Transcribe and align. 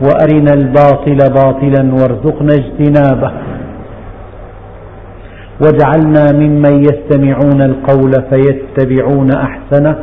وأرنا 0.00 0.52
الباطل 0.54 1.16
باطلا 1.16 1.94
وارزقنا 1.94 2.52
اجتنابه. 2.54 3.32
واجعلنا 5.60 6.26
ممن 6.32 6.80
يستمعون 6.80 7.62
القول 7.62 8.12
فيتبعون 8.30 9.28
أحسنه. 9.30 9.96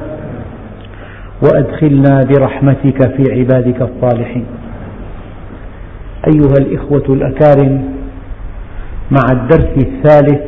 وأدخلنا 1.44 2.22
برحمتك 2.30 3.16
في 3.16 3.23
عبادك 3.31 3.81
الصالحين. 3.81 4.45
أيها 6.28 6.58
الإخوة 6.59 7.03
الأكارم 7.09 7.94
مع 9.12 9.23
الدرس 9.31 9.86
الثالث 9.86 10.41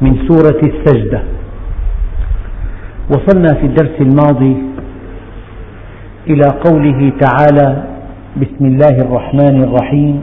من 0.00 0.28
سورة 0.28 0.60
السجدة 0.64 1.22
وصلنا 3.10 3.54
في 3.54 3.66
الدرس 3.66 4.00
الماضي 4.00 4.56
إلى 6.30 6.48
قوله 6.64 7.12
تعالى 7.20 7.82
بسم 8.32 8.64
الله 8.64 8.96
الرحمن 9.04 9.56
الرحيم. 9.68 10.16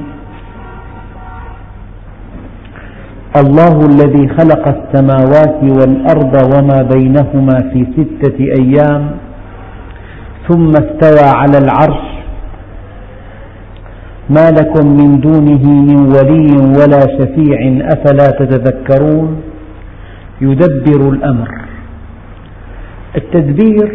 الله 3.38 3.76
الذي 3.92 4.26
خلق 4.38 4.64
السماوات 4.78 5.62
والأرض 5.78 6.34
وما 6.54 6.80
بينهما 6.94 7.58
في 7.70 7.86
ستة 7.94 8.38
أيام 8.62 9.04
ثم 10.50 10.72
استوى 10.74 11.28
على 11.42 11.58
العرش. 11.58 12.06
ما 14.30 14.52
لكم 14.58 14.86
من 14.98 15.20
دونه 15.22 15.64
من 15.90 16.00
ولي 16.10 16.50
ولا 16.82 17.02
شفيع 17.18 17.60
أفلا 17.94 18.28
تتذكرون؟ 18.42 19.42
يدبر 20.42 21.02
الأمر. 21.10 21.50
التدبير 23.16 23.90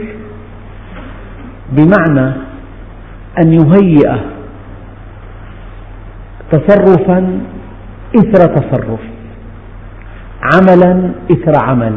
بمعنى 1.73 2.54
أن 3.43 3.53
يهيئ 3.53 4.11
تصرفا 6.53 7.41
إثر 8.17 8.61
تصرف 8.61 9.01
عملا 10.43 11.11
إثر 11.33 11.53
عمل 11.65 11.97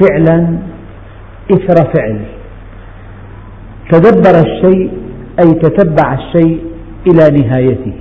فعلا 0.00 0.58
إثر 1.52 1.92
فعل. 1.94 2.20
تدبر 3.90 4.40
الشيء 4.46 4.90
أي 5.40 5.50
تتبع 5.52 6.14
الشيء 6.14 6.60
إلى 7.06 7.38
نهايته 7.38 7.96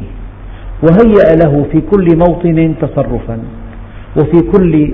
وهيأ 0.83 1.35
له 1.43 1.65
في 1.71 1.81
كل 1.81 2.17
موطن 2.17 2.75
تصرفا 2.81 3.39
وفي 4.17 4.39
كل 4.51 4.93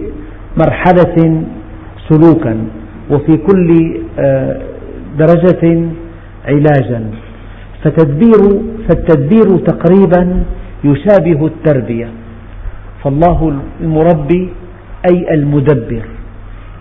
مرحلة 0.58 1.44
سلوكا 2.10 2.58
وفي 3.12 3.38
كل 3.38 3.98
آه، 4.20 4.62
درجة 5.18 5.90
علاجا. 6.46 7.02
فتدبير 7.84 8.62
فالتدبير 8.90 9.58
تقريبا 9.58 10.44
يشابه 10.84 11.46
التربية. 11.46 12.10
فالله 13.04 13.62
المربي 13.82 14.50
أي 15.12 15.34
المدبر 15.34 16.06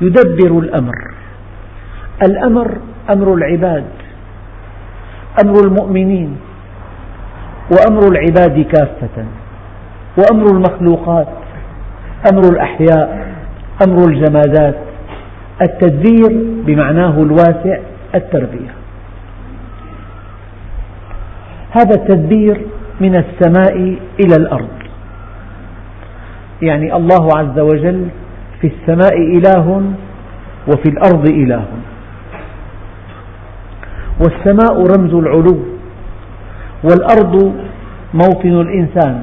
يدبر 0.00 0.58
الأمر. 0.58 0.94
الأمر 2.26 2.76
أمر 3.10 3.34
العباد 3.34 3.84
أمر 5.44 5.54
المؤمنين 5.64 6.36
وأمر 7.72 8.08
العباد 8.08 8.60
كافة 8.60 9.24
وأمر 10.18 10.46
المخلوقات 10.50 11.28
أمر 12.32 12.42
الأحياء 12.52 13.34
أمر 13.86 14.08
الجمادات. 14.08 14.74
التدبير 15.62 16.44
بمعناه 16.66 17.22
الواسع 17.22 17.78
التربية. 18.14 18.77
هذا 21.70 21.94
التدبير 21.94 22.60
من 23.00 23.16
السماء 23.16 23.76
إلى 24.20 24.36
الأرض. 24.38 24.68
يعني 26.62 26.96
الله 26.96 27.28
عز 27.36 27.58
وجل 27.58 28.08
في 28.60 28.66
السماء 28.66 29.16
إله 29.16 29.82
وفي 30.68 30.88
الأرض 30.88 31.28
إله. 31.28 31.64
والسماء 34.20 34.86
رمز 34.96 35.14
العلو 35.14 35.58
والأرض 36.84 37.54
موطن 38.14 38.60
الإنسان 38.60 39.22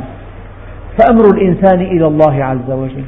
فأمر 1.00 1.26
الإنسان 1.34 1.82
إلى 1.82 2.08
الله 2.08 2.44
عز 2.44 2.72
وجل. 2.72 3.04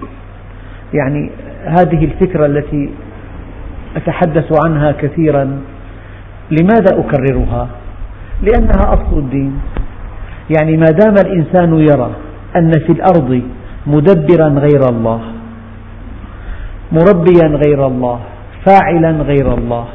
يعني 0.94 1.30
هذه 1.66 2.06
الفكرة 2.06 2.46
التي 2.46 2.90
أتحدث 3.96 4.66
عنها 4.66 4.92
كثيرا 4.92 5.62
لماذا 6.52 7.00
أكررها؟ 7.00 7.68
لأنها 8.42 8.94
أصل 8.94 9.18
الدين. 9.18 9.60
يعني 10.58 10.78
ما 10.78 10.86
دام 10.86 11.14
الإنسان 11.26 11.80
يرى 11.80 12.12
أن 12.56 12.72
في 12.72 12.92
الأرض 12.92 13.42
مدبرا 13.88 14.48
غير 14.48 14.90
الله 14.90 15.22
مربيا 16.92 17.48
غير 17.66 17.88
الله 17.88 18.20
فاعلا 18.66 19.12
غير 19.12 19.54
الله 19.54 19.86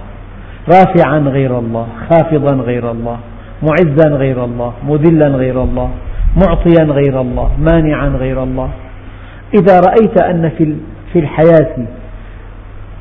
رافعا 0.69 1.19
غير 1.19 1.58
الله 1.58 1.86
خافضا 2.10 2.54
غير 2.54 2.91
الله 2.91 3.19
معزا 3.62 4.08
غير 4.16 4.44
الله 4.44 4.72
مذلا 4.88 5.28
غير 5.36 5.62
الله 5.62 5.91
معطيا 6.36 6.84
غير 6.84 7.20
الله 7.20 7.50
مانعا 7.59 8.09
غير 8.09 8.42
الله. 8.42 8.69
إذا 9.54 9.80
رأيت 9.80 10.22
أن 10.22 10.50
في 11.12 11.19
الحياة 11.19 11.76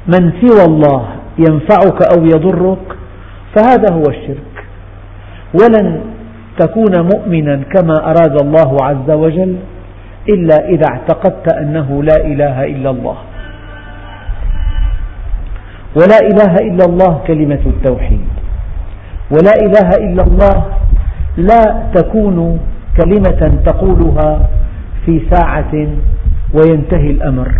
من 0.07 0.31
سوى 0.41 0.65
الله 0.65 1.05
ينفعك 1.39 1.99
أو 2.17 2.25
يضرك 2.25 2.85
فهذا 3.55 3.93
هو 3.93 4.03
الشرك. 4.09 4.50
ولن 5.53 6.01
تكون 6.59 6.93
مؤمنا 7.15 7.55
كما 7.73 7.97
أراد 8.11 8.41
الله 8.41 8.77
عز 8.83 9.09
وجل 9.11 9.55
إلا 10.29 10.69
إذا 10.69 10.85
اعتقدت 10.91 11.53
أنه 11.53 12.03
لا 12.03 12.17
إله 12.25 12.63
إلا 12.63 12.89
الله. 12.89 13.17
ولا 15.95 16.19
إله 16.31 16.53
إلا 16.61 16.85
الله 16.85 17.21
كلمة 17.27 17.63
التوحيد. 17.65 18.25
ولا 19.31 19.53
إله 19.65 19.89
إلا 19.97 20.23
الله 20.23 20.55
لا 21.37 21.63
تكون 21.95 22.59
كلمة 23.01 23.41
تقولها 23.65 24.49
في 25.05 25.21
ساعة 25.31 25.73
وينتهي 26.53 27.09
الأمر. 27.11 27.51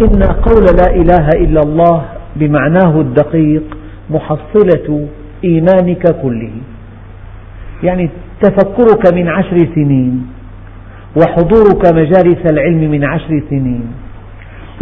إن 0.00 0.22
قول 0.22 0.64
لا 0.64 0.88
إله 0.94 1.26
إلا 1.34 1.60
الله 1.60 2.04
بمعناه 2.36 3.00
الدقيق 3.00 3.76
محصلة 4.10 5.06
إيمانك 5.44 6.04
كله. 6.22 6.50
يعني 7.82 8.10
تفكرك 8.42 9.14
من 9.14 9.28
عشر 9.28 9.58
سنين 9.74 10.26
وحضورك 11.16 11.94
مجالس 11.94 12.50
العلم 12.50 12.90
من 12.90 13.04
عشر 13.04 13.42
سنين 13.50 13.92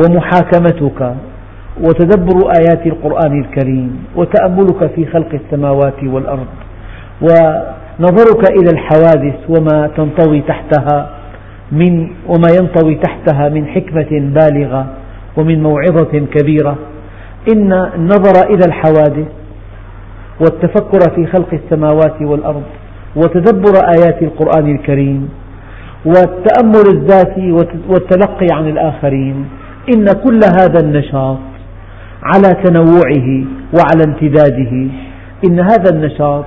ومحاكمتك 0.05 1.15
وتدبر 1.81 2.51
آيات 2.61 2.87
القرآن 2.87 3.41
الكريم 3.41 4.05
وتأملك 4.17 4.91
في 4.95 5.06
خلق 5.06 5.29
السماوات 5.35 6.05
والأرض 6.05 6.47
ونظرك 7.23 8.51
إلى 8.51 8.71
الحوادث 8.73 9.37
وما 9.49 9.91
تنطوي 9.97 10.41
تحتها 10.41 11.11
من 11.73 12.09
وما 12.29 12.49
ينطوي 12.61 12.94
تحتها 12.94 13.49
من 13.49 13.67
حكمة 13.67 14.09
بالغة 14.11 14.87
ومن 15.37 15.62
موعظة 15.62 16.26
كبيرة. 16.35 16.76
إن 17.53 17.73
النظر 17.73 18.47
إلى 18.50 18.65
الحوادث 18.67 19.26
والتفكر 20.41 21.15
في 21.15 21.26
خلق 21.26 21.49
السماوات 21.53 22.23
والأرض 22.23 22.62
وتدبر 23.17 23.75
آيات 23.97 24.23
القرآن 24.23 24.75
الكريم 24.75 25.29
والتأمل 26.05 26.87
الذاتي 26.95 27.53
والتلقي 27.89 28.47
عن 28.53 28.69
الآخرين. 28.69 29.49
إن 29.95 30.05
كل 30.05 30.41
هذا 30.61 30.81
النشاط 30.81 31.39
على 32.23 32.55
تنوعه 32.65 33.29
وعلى 33.77 34.03
امتداده. 34.07 34.73
إن 35.45 35.61
هذا 35.61 35.91
النشاط 35.93 36.45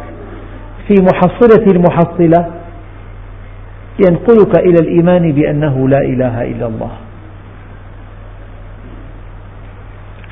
في 0.88 0.95
محصلة 1.01 1.66
المحصلة 1.71 2.45
ينقلك 4.07 4.60
إلى 4.60 4.80
الإيمان 4.81 5.31
بأنه 5.31 5.89
لا 5.89 6.01
إله 6.01 6.44
إلا 6.44 6.68
الله. 6.68 6.92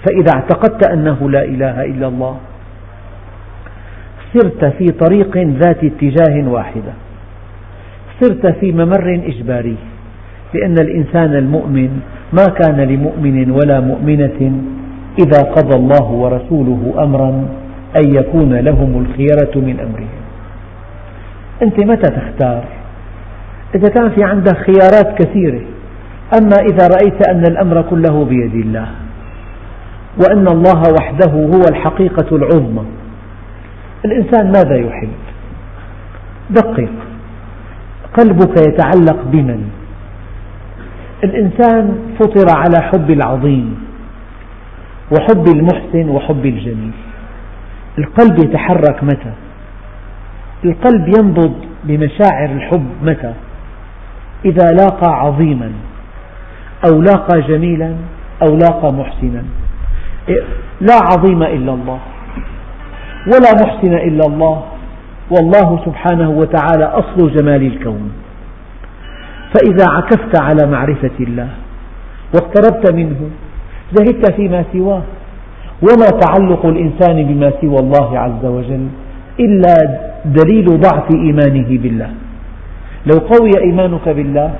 فإذا 0.06 0.32
اعتقدت 0.36 0.88
أنه 0.88 1.30
لا 1.30 1.44
إله 1.44 1.86
إلا 1.86 2.08
الله 2.08 2.38
سرت 4.38 4.66
في 4.66 4.86
طريق 4.86 5.38
ذات 5.38 5.84
اتجاه 5.84 6.50
واحدة. 6.50 6.94
صرت 8.22 8.48
في 8.48 8.72
ممر 8.72 9.22
إجباري. 9.26 9.76
لأن 10.54 10.76
الإنسان 10.82 11.36
المؤمن 11.36 12.00
ما 12.34 12.46
كان 12.46 12.82
لمؤمن 12.82 13.52
ولا 13.52 13.80
مؤمنة 13.80 14.62
إذا 15.20 15.42
قضى 15.44 15.76
الله 15.76 16.12
ورسوله 16.12 16.94
أمرا 17.04 17.30
أن 17.96 18.16
يكون 18.16 18.56
لهم 18.56 19.06
الخيرة 19.06 19.56
من 19.56 19.80
أمرهم. 19.80 20.22
أنت 21.62 21.86
متى 21.86 22.12
تختار؟ 22.12 22.64
إذا 23.76 23.90
كان 23.90 24.10
في 24.10 24.24
عندك 24.24 24.58
خيارات 24.58 25.22
كثيرة. 25.22 25.62
أما 26.42 26.58
إذا 26.72 26.88
رأيت 26.88 27.28
أن 27.30 27.44
الأمر 27.52 27.82
كله 27.82 28.26
بيد 28.26 28.54
الله. 28.54 28.88
وأن 30.18 30.48
الله 30.48 30.82
وحده 31.00 31.32
هو 31.32 31.62
الحقيقة 31.70 32.36
العظمى. 32.36 32.86
الإنسان 34.12 34.52
ماذا 34.52 34.76
يحب؟ 34.76 35.10
دقق 36.50 36.90
قلبك 38.18 38.58
يتعلق 38.68 39.24
بمن؟ 39.26 39.70
الإنسان 41.24 41.98
فطر 42.20 42.46
على 42.58 42.82
حب 42.82 43.12
العظيم 43.12 43.88
وحب 45.12 45.48
المحسن 45.48 46.10
وحب 46.10 46.46
الجميل. 46.46 46.92
القلب 47.98 48.40
يتحرك 48.46 49.04
متى؟ 49.04 49.34
القلب 50.66 51.08
ينبض 51.08 51.54
بمشاعر 51.84 52.50
الحب 52.52 52.88
متى؟ 53.04 53.34
إذا 54.46 54.72
لاقى 54.72 55.20
عظيما 55.20 55.72
أو 56.86 57.02
لاقى 57.02 57.42
جميلا 57.42 57.96
أو 58.42 58.56
لاقى 58.56 58.94
محسنا. 58.94 59.44
لا 60.82 60.96
عظيم 61.12 61.44
إلا 61.44 61.74
الله. 61.74 62.00
ولا 63.34 63.52
محسن 63.64 63.94
إلا 63.94 64.26
الله. 64.28 64.64
والله 65.32 65.80
سبحانه 65.86 66.30
وتعالى 66.30 66.86
أصل 66.86 67.34
جمال 67.36 67.64
الكون. 67.64 68.12
فإذا 69.54 69.86
عكفت 69.90 70.42
على 70.42 70.72
معرفة 70.72 71.18
الله 71.20 71.50
واقتربت 72.34 72.94
منه 72.94 73.20
زهدت 73.94 74.32
فيما 74.32 74.64
سواه. 74.74 75.02
وما 75.82 76.10
تعلق 76.20 76.66
الإنسان 76.66 77.24
بما 77.24 77.52
سوى 77.62 77.80
الله 77.80 78.20
عز 78.20 78.46
وجل 78.46 78.88
إلا 79.40 79.74
دليل 80.26 80.66
ضعف 80.66 81.12
إيمانه 81.12 81.70
بالله. 81.70 82.10
لو 83.06 83.18
قوي 83.18 83.52
إيمانك 83.64 84.10
بالله 84.10 84.52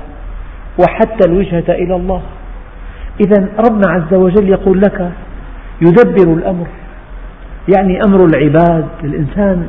وحتى 0.78 1.28
الوجهة 1.28 1.68
إلى 1.68 1.96
الله. 1.96 2.22
إذا 3.20 3.48
ربنا 3.58 3.86
عز 3.90 4.14
وجل 4.14 4.48
يقول 4.48 4.80
لك 4.80 5.10
يدبر 5.82 6.32
الأمر. 6.32 6.66
يعني 7.76 8.00
أمر 8.06 8.24
العباد 8.24 8.86
الإنسان 9.04 9.66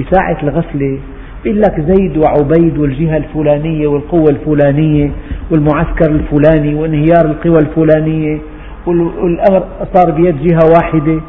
بساعة 0.00 0.38
الغفلة 0.42 0.98
يقول 1.44 1.60
لك 1.60 1.80
زيد 1.80 2.16
وعبيد 2.16 2.78
والجهة 2.78 3.16
الفلانية 3.16 3.86
والقوة 3.86 4.30
الفلانية 4.30 5.10
والمعسكر 5.50 6.10
الفلاني 6.10 6.74
وانهيار 6.74 7.24
القوى 7.24 7.58
الفلانية 7.58 8.38
والأمر 8.86 9.64
صار 9.94 10.10
بيد 10.10 10.42
جهة 10.42 10.70
واحدة. 10.78 11.20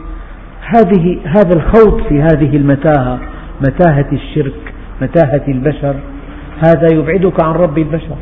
هذه 0.62 1.18
هذا 1.26 1.56
الخوض 1.56 2.02
في 2.10 2.22
هذه 2.22 2.58
المتاهة 2.58 3.20
متاهة 3.62 4.06
الشرك 4.12 4.74
متاهة 5.02 5.44
البشر 5.48 5.96
هذا 6.66 6.88
يبعدك 6.94 7.44
عن 7.44 7.54
رب 7.54 7.78
البشر. 7.78 8.16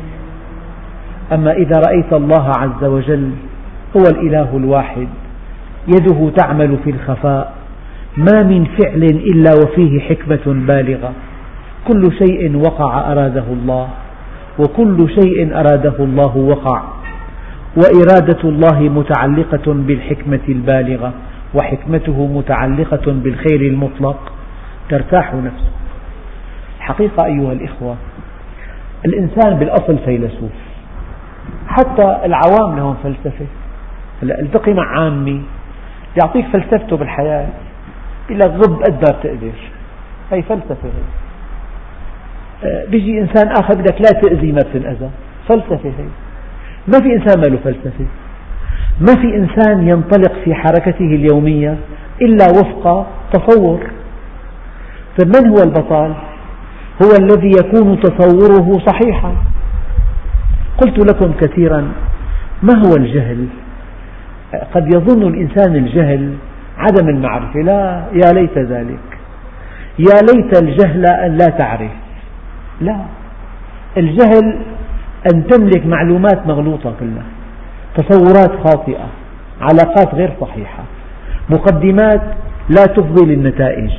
أما 1.32 1.52
إذا 1.52 1.80
رأيت 1.88 2.12
الله 2.12 2.52
عز 2.58 2.84
وجل 2.84 3.30
هو 3.96 4.02
الإله 4.02 4.56
الواحد 4.56 5.08
يده 5.88 6.30
تعمل 6.36 6.76
في 6.84 6.90
الخفاء. 6.90 7.63
ما 8.16 8.42
من 8.42 8.64
فعل 8.64 9.02
إلا 9.02 9.54
وفيه 9.54 10.00
حكمة 10.00 10.42
بالغة. 10.46 11.12
كل 11.88 12.12
شيء 12.18 12.56
وقع 12.56 13.12
أراده 13.12 13.44
الله 13.52 13.88
وكل 14.58 15.08
شيء 15.20 15.60
أراده 15.60 15.94
الله 15.98 16.36
وقع. 16.36 16.82
وإرادة 17.76 18.48
الله 18.48 18.80
متعلقة 18.80 19.72
بالحكمة 19.72 20.40
البالغة 20.48 21.12
وحكمته 21.54 22.26
متعلقة 22.26 23.12
بالخير 23.12 23.60
المطلق. 23.60 24.32
ترتاح 24.88 25.34
نفسه 25.34 25.70
حقيقة 26.80 27.26
أيها 27.26 27.52
الإخوة 27.52 27.96
الإنسان 29.04 29.58
بالأصل 29.58 29.98
فيلسوف. 30.04 30.52
حتى 31.68 32.16
العوام 32.24 32.76
لهم 32.76 32.94
فلسفة. 33.02 33.46
التقي 34.22 34.72
مع 34.74 35.00
عامي 35.00 35.42
يعطيك 36.22 36.46
فلسفته 36.52 36.96
بالحياة. 36.96 37.46
يقول 38.30 38.40
لك 38.40 38.50
غب 38.50 38.82
قد 38.82 38.92
ما 38.92 39.18
بتقدر 39.18 39.52
هي 40.30 40.42
فلسفة. 40.42 40.88
هي 40.88 40.90
آه، 42.64 42.84
بيجي 42.90 43.20
إنسان 43.20 43.48
آخر 43.48 43.74
بدك 43.74 44.00
لا 44.00 44.20
تأذي 44.20 44.52
ما 44.52 44.58
بتنأذى. 44.58 45.10
فلسفة 45.48 45.88
هي. 45.98 46.08
ما 46.88 46.98
في 46.98 47.14
إنسان 47.14 47.40
ما 47.40 47.46
له 47.46 47.58
فلسفة. 47.64 48.04
ما 49.00 49.14
في 49.14 49.36
إنسان 49.36 49.88
ينطلق 49.88 50.32
في 50.44 50.54
حركته 50.54 51.04
اليومية 51.04 51.76
إلا 52.22 52.46
وفق 52.50 53.06
تصور. 53.32 53.80
فمن 55.18 55.48
هو 55.48 55.62
البطال؟ 55.62 56.14
هو 57.02 57.10
الذي 57.20 57.50
يكون 57.58 58.00
تصوره 58.00 58.78
صحيحا. 58.86 59.34
قلت 60.78 60.98
لكم 60.98 61.32
كثيرا 61.32 61.92
ما 62.62 62.74
هو 62.86 62.96
الجهل؟ 62.96 63.46
قد 64.74 64.94
يظن 64.94 65.22
الإنسان 65.22 65.76
الجهل 65.76 66.34
عدم 66.78 67.08
المعرفة. 67.08 67.60
لا 67.60 68.04
يا 68.12 68.32
ليت 68.32 68.58
ذلك. 68.58 69.18
يا 69.98 70.20
ليت 70.32 70.62
الجهل 70.62 71.06
أن 71.06 71.36
لا 71.36 71.48
تعرف. 71.48 71.90
لا. 72.80 72.96
الجهل 73.96 74.58
أن 75.34 75.46
تملك 75.46 75.86
معلومات 75.86 76.46
مغلوطة 76.46 76.94
كلها 77.00 77.24
تصورات 77.96 78.50
خاطئة. 78.50 79.06
علاقات 79.60 80.14
غير 80.14 80.32
صحيحة. 80.40 80.82
مقدمات 81.50 82.22
لا 82.68 82.84
تفضي 82.86 83.34
للنتائج. 83.34 83.90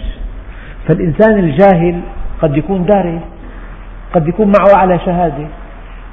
فالإنسان 0.88 1.40
الجاهل 1.40 2.02
قد 2.42 2.58
يكون 2.58 2.86
دارس 2.86 3.22
قد 4.14 4.28
يكون 4.28 4.48
معه 4.48 4.76
أعلى 4.76 5.00
شهادة. 5.00 5.48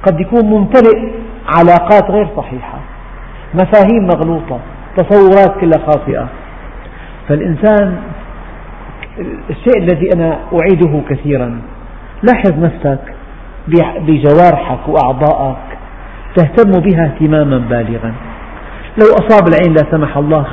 قد 0.03 0.19
يكون 0.19 0.45
ممتلئ 0.45 1.11
علاقات 1.47 2.11
غير 2.11 2.27
صحيحة. 2.37 2.79
مفاهيم 3.53 4.07
مغلوطة. 4.07 4.59
تصورات 4.97 5.59
كلها 5.61 5.79
خاطئة. 5.85 6.27
فالإنسان 7.29 7.97
الشيء 9.49 9.77
الذي 9.77 10.09
أنا 10.15 10.39
أعيده 10.53 11.01
كثيرا 11.09 11.61
لاحظ 12.23 12.59
نفسك 12.59 12.99
بجوارحك 14.07 14.87
وأعضائك 14.87 15.57
تهتم 16.35 16.79
بها 16.79 17.05
اهتماما 17.05 17.57
بالغا. 17.57 18.13
لو 19.01 19.07
أصاب 19.19 19.47
العين 19.47 19.73
لا 19.73 19.91
سمح 19.91 20.17
الله 20.17 20.45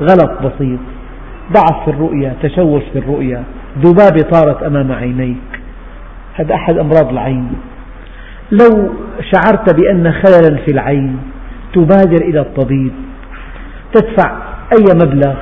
غلط 0.00 0.30
بسيط 0.42 0.80
ضعف 1.52 1.84
في 1.84 1.90
الرؤية 1.90 2.32
تشوش 2.42 2.82
في 2.92 2.98
الرؤية 2.98 3.42
ذبابة 3.78 4.22
طارت 4.32 4.62
أمام 4.62 4.92
عينيك. 4.92 5.36
هذا 6.34 6.54
أحد 6.54 6.78
أمراض 6.78 7.10
العين. 7.10 7.52
لو 8.52 8.90
شعرت 9.20 9.74
بأن 9.74 10.12
خللا 10.12 10.56
في 10.64 10.70
العين 10.70 11.18
تبادر 11.74 12.24
إلى 12.24 12.40
الطبيب 12.40 12.92
تدفع 13.94 14.32
أي 14.72 14.94
مبلغ 14.94 15.34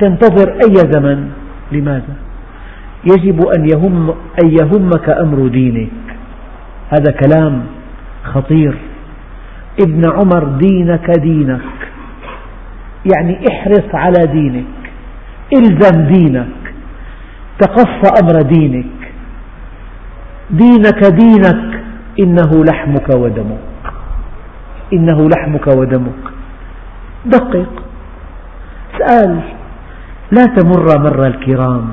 تنتظر 0.00 0.52
أي 0.52 0.74
زمن؟ 0.74 1.30
لماذا؟ 1.72 2.14
يجب 3.04 3.46
أن, 3.46 3.68
يهم 3.72 4.10
أن 4.44 4.48
يهمك 4.48 5.08
أمر 5.08 5.48
دينك. 5.48 5.90
هذا 6.90 7.12
كلام 7.12 7.66
خطير. 8.24 8.78
ابن 9.82 10.02
عمر 10.10 10.44
دينك 10.44 11.10
دينك. 11.10 11.60
يعني 13.14 13.38
احرص 13.50 13.94
على 13.94 14.26
دينك. 14.26 14.64
إلزم 15.58 16.04
دينك. 16.04 16.74
تقص 17.58 18.22
أمر 18.22 18.42
دينك. 18.42 18.86
دينك 20.50 21.04
دينك. 21.04 21.80
إنه 22.20 22.64
لحمك 22.70 23.08
ودمك. 23.14 23.92
إنه 24.92 25.28
لحمك 25.28 25.66
ودمك. 25.66 26.24
دقق. 27.26 27.82
اسأل 28.94 29.59
لا 30.32 30.44
تمر 30.56 30.98
مر 30.98 31.26
الكرام. 31.26 31.86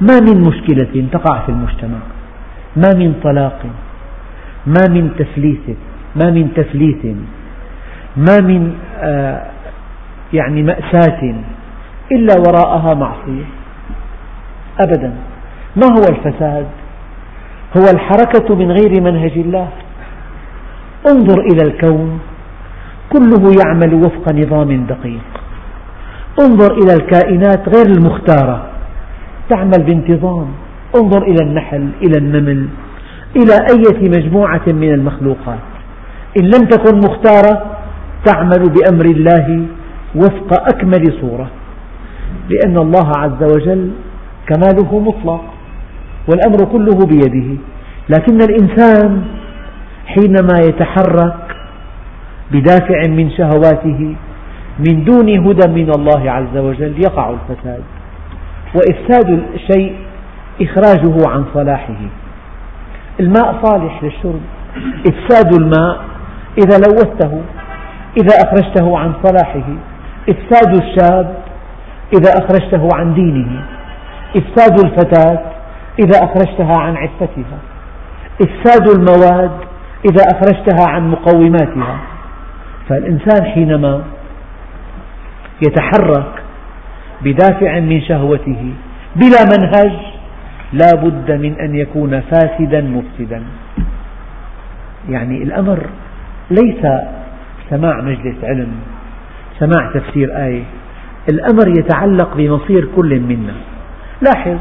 ما 0.00 0.20
من 0.20 0.40
مشكلة 0.40 1.08
تقع 1.12 1.38
في 1.46 1.48
المجتمع. 1.48 1.98
ما 2.76 2.94
من 2.94 3.14
طلاق. 3.22 3.60
ما 4.66 4.84
من 4.88 5.10
تفليس. 5.18 5.76
ما 6.16 6.30
من 6.30 6.54
تفليس. 6.54 7.04
ما 8.16 8.36
من 8.40 8.74
آه 8.98 9.46
يعني 10.32 10.62
مأساة. 10.62 11.34
إلا 12.12 12.34
وراءها 12.38 12.94
معصية. 12.94 13.44
أبدا. 14.80 15.12
ما 15.76 15.86
هو 15.86 16.04
الفساد؟ 16.10 16.66
هو 17.76 17.84
الحركة 17.94 18.54
من 18.54 18.70
غير 18.72 19.00
منهج 19.00 19.32
الله. 19.36 19.68
انظر 21.10 21.40
إلى 21.40 21.62
الكون. 21.68 22.20
كله 23.12 23.52
يعمل 23.64 23.94
وفق 23.94 24.32
نظام 24.32 24.86
دقيق. 24.86 25.28
انظر 26.46 26.72
إلى 26.72 26.94
الكائنات 26.94 27.68
غير 27.68 27.86
المختارة. 27.86 28.66
تعمل 29.50 29.82
بانتظام. 29.86 30.46
انظر 30.96 31.22
إلى 31.22 31.42
النحل 31.42 31.88
إلى 32.02 32.18
النمل 32.18 32.68
إلى 33.36 33.54
أية 33.70 34.08
مجموعة 34.08 34.66
من 34.66 34.94
المخلوقات. 34.94 35.58
إن 36.40 36.44
لم 36.44 36.68
تكن 36.68 36.98
مختارة 36.98 37.62
تعمل 38.24 38.62
بأمر 38.74 39.04
الله 39.04 39.62
وفق 40.14 40.68
أكمل 40.74 41.04
صورة. 41.20 41.50
لأن 42.50 42.78
الله 42.78 43.12
عز 43.16 43.42
وجل 43.42 43.90
كماله 44.46 44.98
مطلق 44.98 45.44
والأمر 46.28 46.64
كله 46.72 47.06
بيده. 47.06 47.60
لكن 48.08 48.42
الإنسان 48.42 49.22
حينما 50.06 50.58
يتحرك 50.58 51.36
بدافع 52.52 53.02
من 53.08 53.30
شهواته 53.30 54.14
من 54.78 55.04
دون 55.04 55.28
هدى 55.28 55.68
من 55.68 55.90
الله 55.90 56.30
عز 56.30 56.56
وجل 56.56 56.94
يقع 57.02 57.30
الفساد. 57.30 57.82
وإفساد 58.74 59.42
الشيء 59.54 59.96
إخراجه 60.62 61.28
عن 61.28 61.44
صلاحه. 61.54 62.00
الماء 63.20 63.54
صالح 63.62 64.02
للشرب. 64.02 64.40
إفساد 65.06 65.54
الماء 65.60 66.00
إذا 66.58 66.78
لوثته 66.78 67.40
إذا 68.22 68.36
أخرجته 68.46 68.98
عن 68.98 69.12
صلاحه. 69.24 69.68
إفساد 70.28 70.82
الشاب 70.82 71.34
إذا 72.18 72.30
أخرجته 72.30 72.88
عن 72.94 73.14
دينه. 73.14 73.62
إفساد 74.36 74.84
الفتاة 74.84 75.40
إذا 75.98 76.24
أخرجتها 76.24 76.80
عن 76.80 76.96
عفتها. 76.96 77.58
إفساد 78.42 78.88
المواد 78.88 79.50
إذا 80.10 80.24
أخرجتها 80.24 80.88
عن 80.88 81.10
مقوماتها. 81.10 81.98
فالإنسان 82.88 83.44
حينما 83.44 84.02
يتحرك 85.66 86.42
بدافع 87.22 87.80
من 87.80 88.00
شهوته 88.00 88.72
بلا 89.16 89.44
منهج 89.58 89.92
لا 90.72 90.90
بد 90.94 91.32
من 91.32 91.60
أن 91.60 91.74
يكون 91.74 92.20
فاسدا 92.20 92.80
مفسدا. 92.80 93.42
يعني 95.08 95.42
الأمر 95.42 95.86
ليس 96.50 96.86
سماع 97.70 98.00
مجلس 98.00 98.44
علم 98.44 98.72
سماع 99.58 99.90
تفسير 99.94 100.36
آية 100.36 100.62
الأمر 101.30 101.68
يتعلق 101.68 102.36
بمصير 102.36 102.88
كل 102.96 103.20
منا. 103.20 103.54
لاحظ 104.22 104.58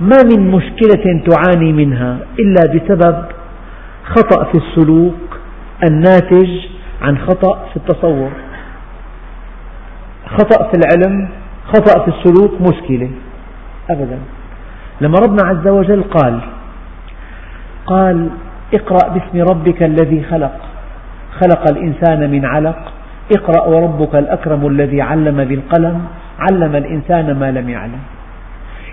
ما 0.00 0.16
من 0.36 0.50
مشكلة 0.50 1.22
تعاني 1.28 1.72
منها 1.72 2.18
إلا 2.38 2.62
بسبب 2.74 3.24
خطأ 4.04 4.44
في 4.44 4.58
السلوك 4.58 5.38
الناتج 5.88 6.50
عن 7.02 7.18
خطأ 7.18 7.66
في 7.70 7.76
التصور 7.76 8.30
خطأ 10.30 10.70
في 10.70 10.76
العلم 10.76 11.28
خطأ 11.66 12.04
في 12.04 12.08
السلوك 12.08 12.60
مشكلة. 12.60 13.10
أبدا. 13.90 14.18
لما 15.00 15.18
ربنا 15.18 15.48
عز 15.48 15.68
وجل 15.68 16.02
قال 16.02 16.40
قال 17.86 18.28
اقرأ 18.74 19.08
باسم 19.08 19.46
ربك 19.50 19.82
الذي 19.82 20.22
خلق. 20.22 20.60
خلق 21.40 21.70
الإنسان 21.70 22.30
من 22.30 22.44
علق. 22.44 22.92
اقرأ 23.36 23.66
وربك 23.66 24.14
الأكرم 24.14 24.66
الذي 24.66 25.02
علم 25.02 25.44
بالقلم. 25.44 26.04
علم 26.38 26.76
الإنسان 26.76 27.38
ما 27.38 27.50
لم 27.50 27.68
يعلم. 27.68 28.00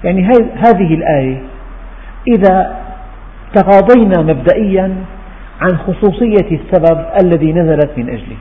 يعني 0.03 0.24
هذه 0.56 0.94
الآية 0.94 1.41
إذا 2.27 2.75
تغاضينا 3.56 4.22
مبدئيا 4.22 4.96
عن 5.62 5.77
خصوصية 5.77 6.60
السبب 6.60 7.06
الذي 7.24 7.53
نزلت 7.53 7.91
من 7.98 8.10
أجله. 8.10 8.38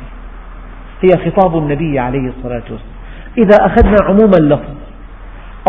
هي 1.03 1.31
خطاب 1.31 1.59
النبي 1.59 1.99
عليه 1.99 2.29
الصلاة 2.29 2.63
والسلام. 2.71 2.97
إذا 3.39 3.67
أخذنا 3.67 3.97
عموم 4.03 4.31
اللفظ 4.41 4.75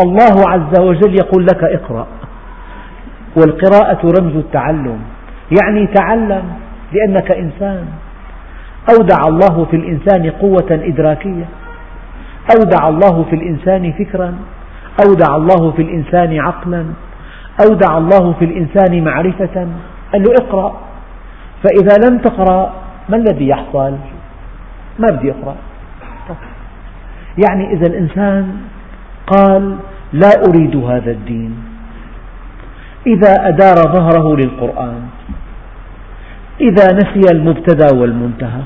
الله 0.04 0.48
عز 0.48 0.80
وجل 0.80 1.14
يقول 1.14 1.44
لك 1.44 1.64
اقرأ. 1.64 2.06
والقراءة 3.36 4.12
رمز 4.20 4.36
التعلم. 4.36 4.98
يعني 5.62 5.86
تعلم 5.86 6.42
لأنك 6.92 7.30
إنسان. 7.30 7.84
أودع 8.90 9.28
الله 9.28 9.64
في 9.70 9.76
الإنسان 9.76 10.30
قوة 10.30 10.66
إدراكية. 10.70 11.44
أودع 12.56 12.88
الله 12.88 13.24
في 13.30 13.36
الإنسان 13.36 13.92
فكرا. 13.92 14.34
أودع 15.06 15.36
الله 15.36 15.70
في 15.70 15.82
الإنسان 15.82 16.40
عقلا. 16.40 16.84
أودع 17.68 17.98
الله 17.98 18.32
في 18.32 18.44
الإنسان 18.44 19.04
معرفة. 19.04 19.68
قال 20.12 20.22
له 20.22 20.34
اقرأ. 20.40 20.80
فإذا 21.64 22.08
لم 22.08 22.18
تقرأ 22.18 22.72
ما 23.08 23.16
الذي 23.16 23.48
يحصل؟ 23.48 23.94
ما 24.98 25.06
بدي 25.06 25.30
أقرأ. 25.30 25.56
يعني 27.46 27.72
إذا 27.72 27.86
الإنسان 27.86 28.56
قال 29.26 29.76
لا 30.12 30.30
أريد 30.48 30.76
هذا 30.76 31.10
الدين. 31.10 31.64
إذا 33.06 33.48
أدار 33.48 33.74
ظهره 33.74 34.36
للقرآن. 34.36 35.02
إذا 36.60 36.92
نسي 36.92 37.32
المبتدأ 37.32 37.94
والمنتهى. 37.94 38.62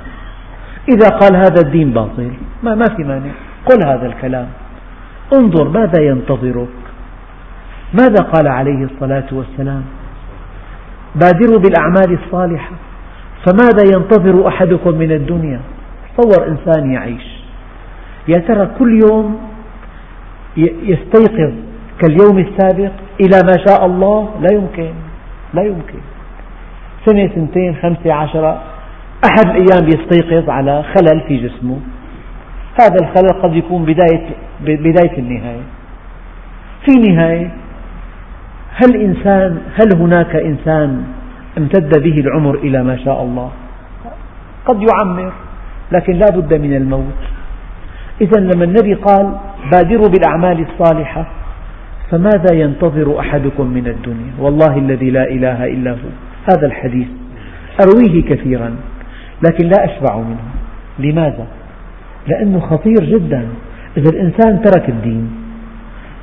إذا 0.88 1.08
قال 1.08 1.36
هذا 1.36 1.60
الدين 1.66 1.90
باطل. 1.90 2.32
ما, 2.62 2.74
ما 2.74 2.84
في 2.96 3.04
مانع. 3.04 3.32
قل 3.70 3.86
هذا 3.86 4.06
الكلام. 4.06 4.46
انظر 5.34 5.68
ماذا 5.68 6.02
ينتظرك. 6.02 6.68
ماذا 8.00 8.24
قال 8.24 8.48
عليه 8.48 8.84
الصلاة 8.84 9.26
والسلام. 9.32 9.82
بادروا 11.14 11.58
بالأعمال 11.58 12.18
الصالحة. 12.24 12.72
فماذا 13.46 13.96
ينتظر 13.96 14.48
أحدكم 14.48 14.94
من 14.94 15.12
الدنيا؟ 15.12 15.60
تصور 16.16 16.48
إنسان 16.48 16.92
يعيش. 16.92 17.42
يا 18.28 18.38
ترى 18.38 18.70
كل 18.78 19.00
يوم 19.10 19.40
يستيقظ 20.82 21.52
كاليوم 22.00 22.38
السابق 22.38 22.92
إلى 23.20 23.40
ما 23.46 23.56
شاء 23.68 23.86
الله؟ 23.86 24.30
لا 24.40 24.48
يمكن 24.52 24.92
لا 25.54 25.62
يمكن. 25.62 25.98
سنة 27.06 27.30
سنتين 27.34 27.76
خمسة 27.82 28.12
عشرة 28.12 28.62
أحد 29.24 29.46
الأيام 29.46 29.88
يستيقظ 29.88 30.50
على 30.50 30.82
خلل 30.82 31.20
في 31.28 31.36
جسمه. 31.36 31.80
هذا 32.80 32.96
الخلل 33.02 33.42
قد 33.42 33.56
يكون 33.56 33.84
بداية, 33.84 34.30
بداية 34.60 35.18
النهاية. 35.18 35.62
في 36.86 36.92
نهاية 37.00 37.50
هل 38.74 38.96
إنسان 38.96 39.58
هل 39.74 39.96
هناك 39.96 40.36
إنسان 40.36 41.04
امتد 41.58 42.02
به 42.02 42.20
العمر 42.20 42.54
إلى 42.54 42.82
ما 42.82 42.96
شاء 42.96 43.22
الله؟ 43.22 43.50
قد 44.66 44.82
يعمر. 44.82 45.32
لكن 45.92 46.12
لا 46.12 46.26
بد 46.36 46.54
من 46.54 46.76
الموت. 46.76 47.22
إذا 48.20 48.40
لما 48.40 48.64
النبي 48.64 48.94
قال 48.94 49.36
بادروا 49.72 50.08
بالأعمال 50.08 50.66
الصالحة 50.68 51.26
فماذا 52.10 52.54
ينتظر 52.54 53.20
أحدكم 53.20 53.66
من 53.66 53.86
الدنيا؟ 53.86 54.32
والله 54.38 54.78
الذي 54.78 55.10
لا 55.10 55.24
إله 55.30 55.64
إلا 55.64 55.90
هو. 55.90 56.10
هذا 56.52 56.66
الحديث 56.66 57.08
أرويه 57.80 58.22
كثيرا 58.22 58.76
لكن 59.48 59.68
لا 59.68 59.84
أشبع 59.84 60.16
منه. 60.16 60.52
لماذا؟ 60.98 61.46
لأنه 62.28 62.60
خطير 62.60 63.04
جدا. 63.04 63.48
إذا 63.96 64.10
الإنسان 64.10 64.62
ترك 64.62 64.88
الدين 64.88 65.30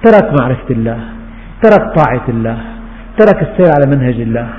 ترك 0.03 0.41
معرفة 0.41 0.69
الله 0.69 0.99
ترك 1.61 1.95
طاعة 1.95 2.25
الله 2.29 2.57
ترك 3.17 3.41
السير 3.41 3.73
على 3.73 3.95
منهج 3.95 4.21
الله 4.21 4.49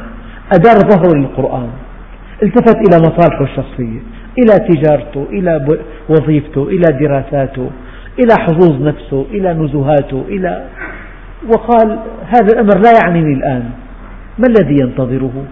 أدار 0.52 0.74
ظهره 0.90 1.16
للقرآن 1.18 1.68
التفت 2.42 2.76
إلى 2.76 2.96
مصالحه 2.98 3.44
الشخصية. 3.44 4.00
إلى 4.38 4.54
تجارته 4.68 5.26
إلى 5.30 5.66
وظيفته 6.08 6.62
إلى 6.62 6.98
دراساته 7.00 7.70
إلى 8.18 8.34
حظوظ 8.38 8.82
نفسه 8.82 9.26
إلى 9.30 9.54
نزهاته 9.54 10.24
إلى 10.28 10.64
وقال 11.48 11.98
هذا 12.26 12.52
الأمر 12.52 12.78
لا 12.78 12.92
يعنيني 13.02 13.34
الآن. 13.34 13.70
ما 14.38 14.46
الذي 14.48 14.76
ينتظره؟ 14.82 15.44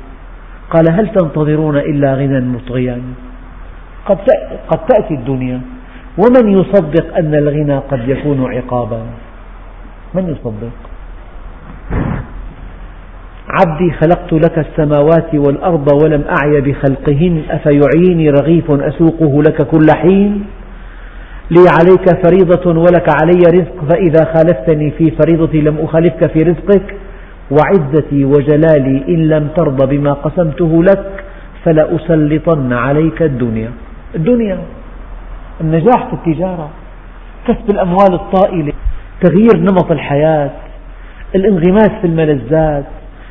قال 0.70 0.84
هل 0.92 1.08
تنتظرون 1.08 1.76
إلا 1.76 2.14
غنى 2.14 2.40
مطغيا 2.40 3.02
قد 4.68 4.86
تأتي 4.88 5.14
الدنيا. 5.14 5.60
ومن 6.18 6.60
يصدق 6.60 7.16
أن 7.16 7.34
الغنى 7.34 7.78
قد 7.78 8.08
يكون 8.08 8.54
عقابا؟ 8.54 9.00
من 10.14 10.24
يصدق؟ 10.28 10.87
عبدي 13.48 13.90
خلقت 13.90 14.32
لك 14.32 14.58
السماوات 14.58 15.34
والأرض 15.34 15.88
ولم 16.04 16.24
أعي 16.42 16.60
بخلقهن 16.60 17.42
أفيعيني 17.50 18.30
رغيف 18.30 18.70
أسوقه 18.70 19.42
لك 19.42 19.62
كل 19.62 19.86
حين؟ 19.96 20.44
لي 21.50 21.64
عليك 21.80 22.26
فريضة 22.26 22.80
ولك 22.80 23.06
علي 23.22 23.58
رزق 23.58 23.84
فإذا 23.90 24.24
خالفتني 24.34 24.90
في 24.90 25.10
فريضتي 25.10 25.60
لم 25.60 25.78
أخالفك 25.78 26.26
في 26.32 26.38
رزقك. 26.38 26.94
وعزتي 27.50 28.24
وجلالي 28.24 29.04
إن 29.08 29.28
لم 29.28 29.48
ترضى 29.56 29.96
بما 29.96 30.12
قسمته 30.12 30.82
لك 30.84 31.24
فلأسلطن 31.64 32.72
عليك 32.72 33.22
الدنيا. 33.22 33.70
الدنيا 34.14 34.58
النجاح 35.60 36.06
في 36.06 36.12
التجارة 36.12 36.70
كسب 37.48 37.70
الأموال 37.70 38.14
الطائلة 38.14 38.72
تغيير 39.22 39.56
نمط 39.56 39.90
الحياة 39.90 40.50
الانغماس 41.34 41.90
في 42.00 42.06
الملذات 42.06 42.84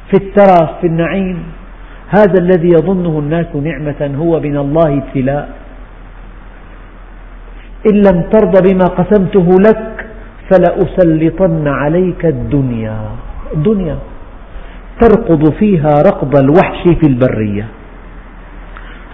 في 0.10 0.18
الترف 0.24 0.70
في 0.82 0.88
النعيم. 0.88 1.44
هذا 2.10 2.40
الذي 2.40 2.70
يظنه 2.70 3.20
الناس 3.20 3.56
نعمة 3.56 4.16
هو 4.16 4.40
من 4.40 4.58
الله 4.58 4.98
ابتلاء. 4.98 5.50
إن 7.92 7.96
لم 7.96 8.22
ترضى 8.32 8.74
بما 8.74 8.86
قسمته 8.86 9.48
لك 9.68 10.06
فلأسلطن 10.50 11.68
عليك 11.68 12.26
الدنيا. 12.26 13.00
الدنيا 13.54 13.98
ترقض 15.02 15.54
فيها 15.54 15.94
رقض 16.08 16.38
الوحش 16.38 16.82
في 16.84 17.08
البرية. 17.08 17.66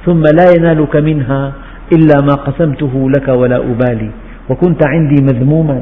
ثم 0.05 0.21
لا 0.21 0.45
ينالك 0.57 0.95
منها 0.95 1.53
إلا 1.93 2.21
ما 2.21 2.35
قسمته 2.35 3.09
لك 3.17 3.27
ولا 3.27 3.57
أبالي. 3.57 4.09
وكنت 4.49 4.87
عندي 4.87 5.23
مذموما. 5.23 5.81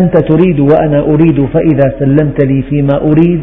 أنت 0.00 0.16
تريد 0.16 0.60
وأنا 0.60 1.00
أريد 1.00 1.46
فإذا 1.54 1.94
سلمت 1.98 2.44
لي 2.44 2.62
فيما 2.62 2.96
أريد 3.02 3.42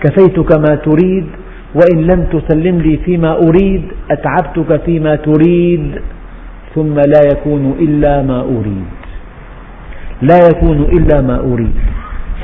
كفيتك 0.00 0.58
ما 0.58 0.74
تريد 0.74 1.26
وإن 1.74 2.06
لم 2.06 2.24
تسلم 2.32 2.78
لي 2.80 2.96
فيما 2.96 3.36
أريد 3.36 3.82
أتعبتك 4.10 4.82
فيما 4.84 5.16
تريد 5.16 6.00
ثم 6.74 6.94
لا 6.94 7.20
يكون 7.32 7.74
إلا 7.80 8.22
ما 8.22 8.40
أريد. 8.40 8.84
لا 10.22 10.38
يكون 10.50 10.78
إلا 10.82 11.22
ما 11.22 11.40
أريد. 11.40 11.74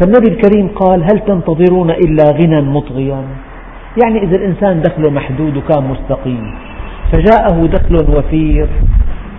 فالنبي 0.00 0.28
الكريم 0.34 0.68
قال 0.68 1.02
هل 1.02 1.18
تنتظرون 1.26 1.90
إلا 1.90 2.24
غنى 2.32 2.60
مطغيا؟ 2.60 3.22
يعني 4.04 4.22
إذا 4.22 4.36
الإنسان 4.36 4.82
دخله 4.82 5.10
محدود 5.10 5.56
وكان 5.56 5.84
مستقيم. 5.84 6.54
فجاءه 7.12 7.66
دخل 7.66 8.16
وفير 8.16 8.68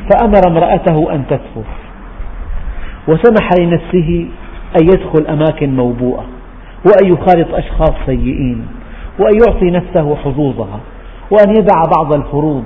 فأمر 0.10 0.42
امرأته 0.48 1.14
أن 1.14 1.24
تكفر. 1.30 1.68
وسمح 3.08 3.50
لنفسه 3.60 4.26
أن 4.82 4.86
يدخل 4.86 5.28
أماكن 5.28 5.76
موبوءة. 5.76 6.26
وأن 6.86 7.14
يخالط 7.14 7.54
أشخاص 7.54 7.94
سيئين 8.06 8.68
وأن 9.20 9.36
يعطي 9.48 9.72
نفسه 9.72 10.16
حظوظها 10.16 10.80
وأن 11.32 11.50
يدع 11.50 11.82
بعض 11.98 12.14
الفروض. 12.14 12.64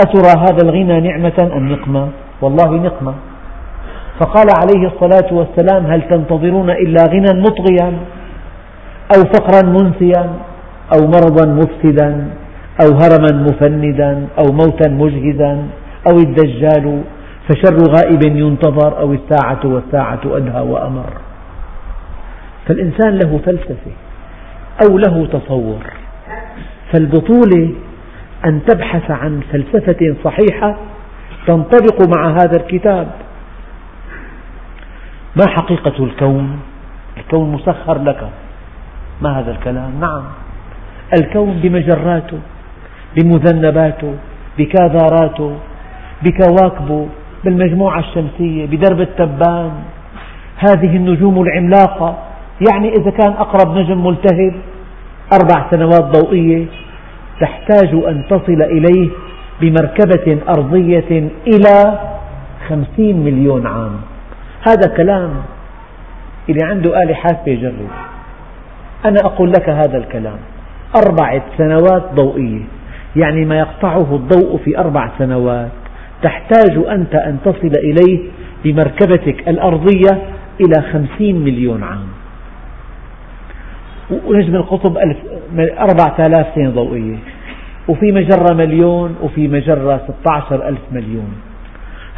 أترى 0.00 0.40
هذا 0.40 0.62
الغنى 0.64 1.00
نعمة 1.00 1.50
أم 1.56 1.72
نقمة؟ 1.72 2.08
والله 2.42 2.70
نقمة. 2.70 3.14
فقال 4.20 4.46
عليه 4.60 4.86
الصلاة 4.86 5.34
والسلام 5.34 5.86
هل 5.86 6.02
تنتظرون 6.02 6.70
إلا 6.70 7.04
غنى 7.10 7.40
مطغيا 7.40 7.92
أو 9.16 9.22
فقرا 9.34 9.70
منسيا 9.70 10.30
أو 10.94 11.06
مرضا 11.06 11.46
مفسدا 11.46 12.28
أو 12.82 12.88
هرما 12.94 13.42
مفندا 13.42 14.26
أو 14.38 14.52
موتا 14.52 14.90
مجهزا 14.90 15.62
أو 16.10 16.16
الدجال 16.16 17.02
فشر 17.48 17.76
غائب 17.96 18.36
ينتظر 18.36 18.98
أو 18.98 19.12
الساعة 19.12 19.60
والساعة 19.64 20.20
أدهى 20.24 20.62
وأمر. 20.62 21.12
فالإنسان 22.66 23.18
له 23.18 23.40
فلسفة 23.46 23.92
أو 24.82 24.98
له 24.98 25.26
تصور. 25.26 25.82
فالبطولة 26.92 27.72
أن 28.44 28.60
تبحث 28.64 29.10
عن 29.10 29.40
فلسفة 29.52 30.16
صحيحة 30.24 30.76
تنطبق 31.46 32.16
مع 32.16 32.30
هذا 32.30 32.56
الكتاب. 32.56 33.08
ما 35.36 35.46
حقيقة 35.48 36.04
الكون؟ 36.04 36.60
الكون 37.16 37.52
مسخر 37.52 38.02
لك. 38.02 38.28
ما 39.22 39.38
هذا 39.40 39.50
الكلام؟ 39.50 40.00
نعم. 40.00 40.22
الكون 41.18 41.60
بمجراته 41.62 42.38
بمذنباته 43.16 44.14
بكاذاراته 44.58 45.56
بكواكبه 46.22 47.08
بالمجموعة 47.44 47.98
الشمسية 47.98 48.66
بدرب 48.66 49.00
التبان. 49.00 49.72
هذه 50.58 50.96
النجوم 50.96 51.42
العملاقة 51.42 52.18
يعني 52.60 52.88
إذا 52.88 53.10
كان 53.10 53.32
أقرب 53.32 53.78
نجم 53.78 54.06
ملتهب 54.06 54.54
أربع 55.32 55.70
سنوات 55.70 56.04
ضوئية 56.04 56.66
تحتاج 57.40 57.88
أن 58.08 58.22
تصل 58.30 58.62
إليه 58.62 59.10
بمركبة 59.60 60.38
أرضية 60.48 61.28
إلى 61.46 61.98
خمسين 62.68 63.24
مليون 63.24 63.66
عام. 63.66 64.00
هذا 64.68 64.96
كلام 64.96 65.30
اللي 66.48 66.66
عنده 66.66 67.02
آلة 67.02 67.14
حاسبة 67.14 67.52
يجرب 67.52 67.90
أنا 69.04 69.16
أقول 69.24 69.50
لك 69.50 69.68
هذا 69.68 69.98
الكلام. 69.98 70.38
أربعة 70.96 71.42
سنوات 71.58 72.02
ضوئية. 72.14 72.62
يعني 73.16 73.44
ما 73.44 73.58
يقطعه 73.58 74.16
الضوء 74.16 74.58
في 74.64 74.78
أربع 74.78 75.10
سنوات. 75.18 75.70
تحتاج 76.22 76.78
أنت 76.88 77.14
أن 77.14 77.38
تصل 77.44 77.72
إليه 77.74 78.18
بمركبتك 78.64 79.48
الأرضية 79.48 80.22
إلى 80.60 80.82
خمسين 80.92 81.44
مليون 81.44 81.82
عام. 81.82 82.23
ونجم 84.10 84.54
القطب 84.54 84.98
أربعة 85.58 86.16
آلاف 86.26 86.46
سنة 86.54 86.70
ضوئية. 86.70 87.16
وفي 87.88 88.12
مجرة 88.12 88.54
مليون 88.54 89.16
وفي 89.22 89.48
مجرة 89.48 90.00
16 90.22 90.68
ألف 90.68 90.80
مليون. 90.92 91.32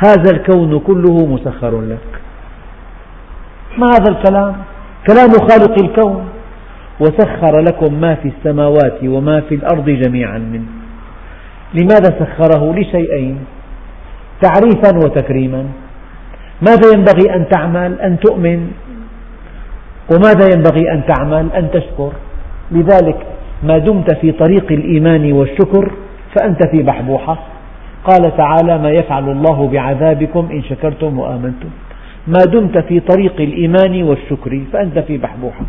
هذا 0.07 0.31
الكون 0.31 0.79
كله 0.79 1.27
مسخر 1.27 1.81
لك. 1.81 2.21
ما 3.79 3.87
هذا 3.87 4.11
الكلام؟ 4.11 4.57
كلام 5.07 5.31
خالق 5.31 5.83
الكون. 5.85 6.29
وسخر 7.01 7.61
لكم 7.61 8.01
ما 8.01 8.15
في 8.15 8.33
السماوات 8.39 8.99
وما 9.05 9.41
في 9.41 9.55
الأرض 9.55 9.91
جميعا 9.91 10.39
منه. 10.39 10.67
لماذا 11.75 12.19
سخره؟ 12.21 12.75
لشيئين. 12.75 13.39
تعريفا 14.43 14.97
وتكريما. 14.97 15.65
ماذا 16.69 16.93
ينبغي 16.95 17.35
أن 17.37 17.49
تعمل؟ 17.49 18.01
أن 18.01 18.19
تؤمن. 18.19 18.71
وماذا 20.13 20.47
ينبغي 20.55 20.93
أن 20.93 21.03
تعمل؟ 21.07 21.53
أن 21.53 21.71
تشكر. 21.73 22.13
لذلك 22.71 23.27
ما 23.63 23.79
دمت 23.79 24.15
في 24.15 24.33
طريق 24.33 24.73
الإيمان 24.73 25.33
والشكر 25.33 25.93
فأنت 26.35 26.67
في 26.67 26.83
بحبوحة. 26.83 27.39
قال 28.05 28.37
تعالى 28.37 28.79
ما 28.79 28.91
يفعل 28.91 29.29
الله 29.29 29.69
بعذابكم 29.69 30.49
إن 30.53 30.63
شكرتم 30.63 31.19
وآمنتم. 31.19 31.69
ما 32.27 32.39
دمت 32.47 32.79
في 32.79 33.01
طريق 33.01 33.35
الإيمان 33.41 34.03
والشكر 34.03 34.61
فأنت 34.73 34.99
في 34.99 35.19
بحبوحة. 35.19 35.65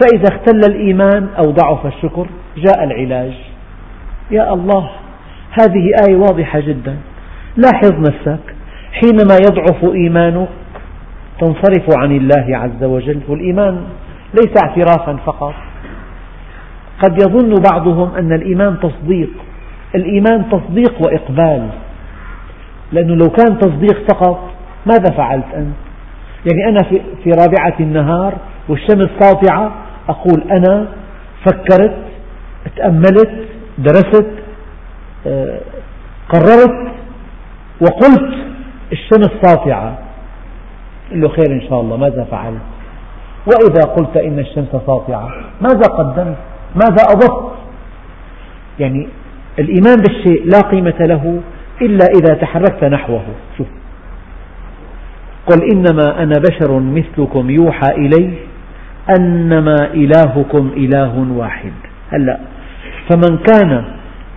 فإذا 0.00 0.24
اختل 0.32 0.60
الإيمان 0.70 1.28
أو 1.44 1.50
ضعف 1.50 1.86
الشكر 1.86 2.26
جاء 2.56 2.84
العلاج. 2.84 3.32
يا 4.30 4.52
الله 4.54 4.90
هذه 5.60 5.90
آية 6.08 6.16
واضحة 6.16 6.60
جدا. 6.60 6.96
لاحظ 7.56 7.92
نفسك. 7.92 8.54
حينما 8.92 9.34
يضعف 9.34 9.84
إيمانك 9.84 10.48
تنصرف 11.42 11.98
عن 11.98 12.16
الله 12.16 12.46
عز 12.48 12.84
وجل 12.84 13.20
والإيمان 13.28 13.84
ليس 14.34 14.52
اعترافا 14.64 15.16
فقط. 15.26 15.54
قد 17.02 17.22
يظن 17.22 17.54
بعضهم 17.72 18.14
أن 18.14 18.32
الإيمان 18.32 18.76
تصديق 18.80 19.30
الإيمان 19.94 20.44
تصديق 20.50 21.02
وإقبال. 21.06 21.68
لأنه 22.92 23.14
لو 23.14 23.30
كان 23.30 23.58
تصديق 23.58 24.10
فقط 24.12 24.50
ماذا 24.86 25.16
فعلت 25.16 25.46
أنت؟ 25.54 25.74
يعني 26.46 26.68
أنا 26.68 26.78
في 27.24 27.30
رابعة 27.30 27.74
النهار 27.80 28.34
والشمس 28.68 29.08
ساطعة 29.20 29.72
أقول 30.08 30.42
أنا 30.50 30.88
فكرت 31.46 31.96
تأملت 32.76 33.48
درست 33.78 34.26
آه، 35.26 35.60
قررت 36.28 36.92
وقلت 37.80 38.34
الشمس 38.92 39.30
ساطعة. 39.42 39.98
قل 41.12 41.20
له 41.20 41.28
خير 41.28 41.46
إن 41.50 41.60
شاء 41.68 41.80
الله 41.80 41.96
ماذا 41.96 42.26
فعلت؟ 42.30 42.62
وإذا 43.46 43.92
قلت 43.96 44.16
إن 44.16 44.38
الشمس 44.38 44.68
ساطعة 44.86 45.28
ماذا 45.60 45.86
قدمت؟ 45.98 46.36
ماذا 46.74 47.02
أضفت؟ 47.10 47.52
يعني 48.78 49.08
الإيمان 49.58 49.96
بالشيء 49.96 50.44
لا 50.44 50.60
قيمة 50.70 50.94
له 51.00 51.40
إلا 51.82 52.06
إذا 52.14 52.34
تحركت 52.34 52.84
نحوه. 52.84 53.22
شوف. 53.58 53.66
قل 55.46 55.62
إنما 55.72 56.22
أنا 56.22 56.32
بشر 56.38 56.78
مثلكم 56.78 57.50
يوحى 57.50 57.90
إلي 57.96 58.30
أنما 59.18 59.76
إلهكم 59.94 60.70
إله 60.76 61.26
واحد. 61.36 61.72
هلأ. 62.10 62.38
فمن 63.10 63.38
كان 63.38 63.84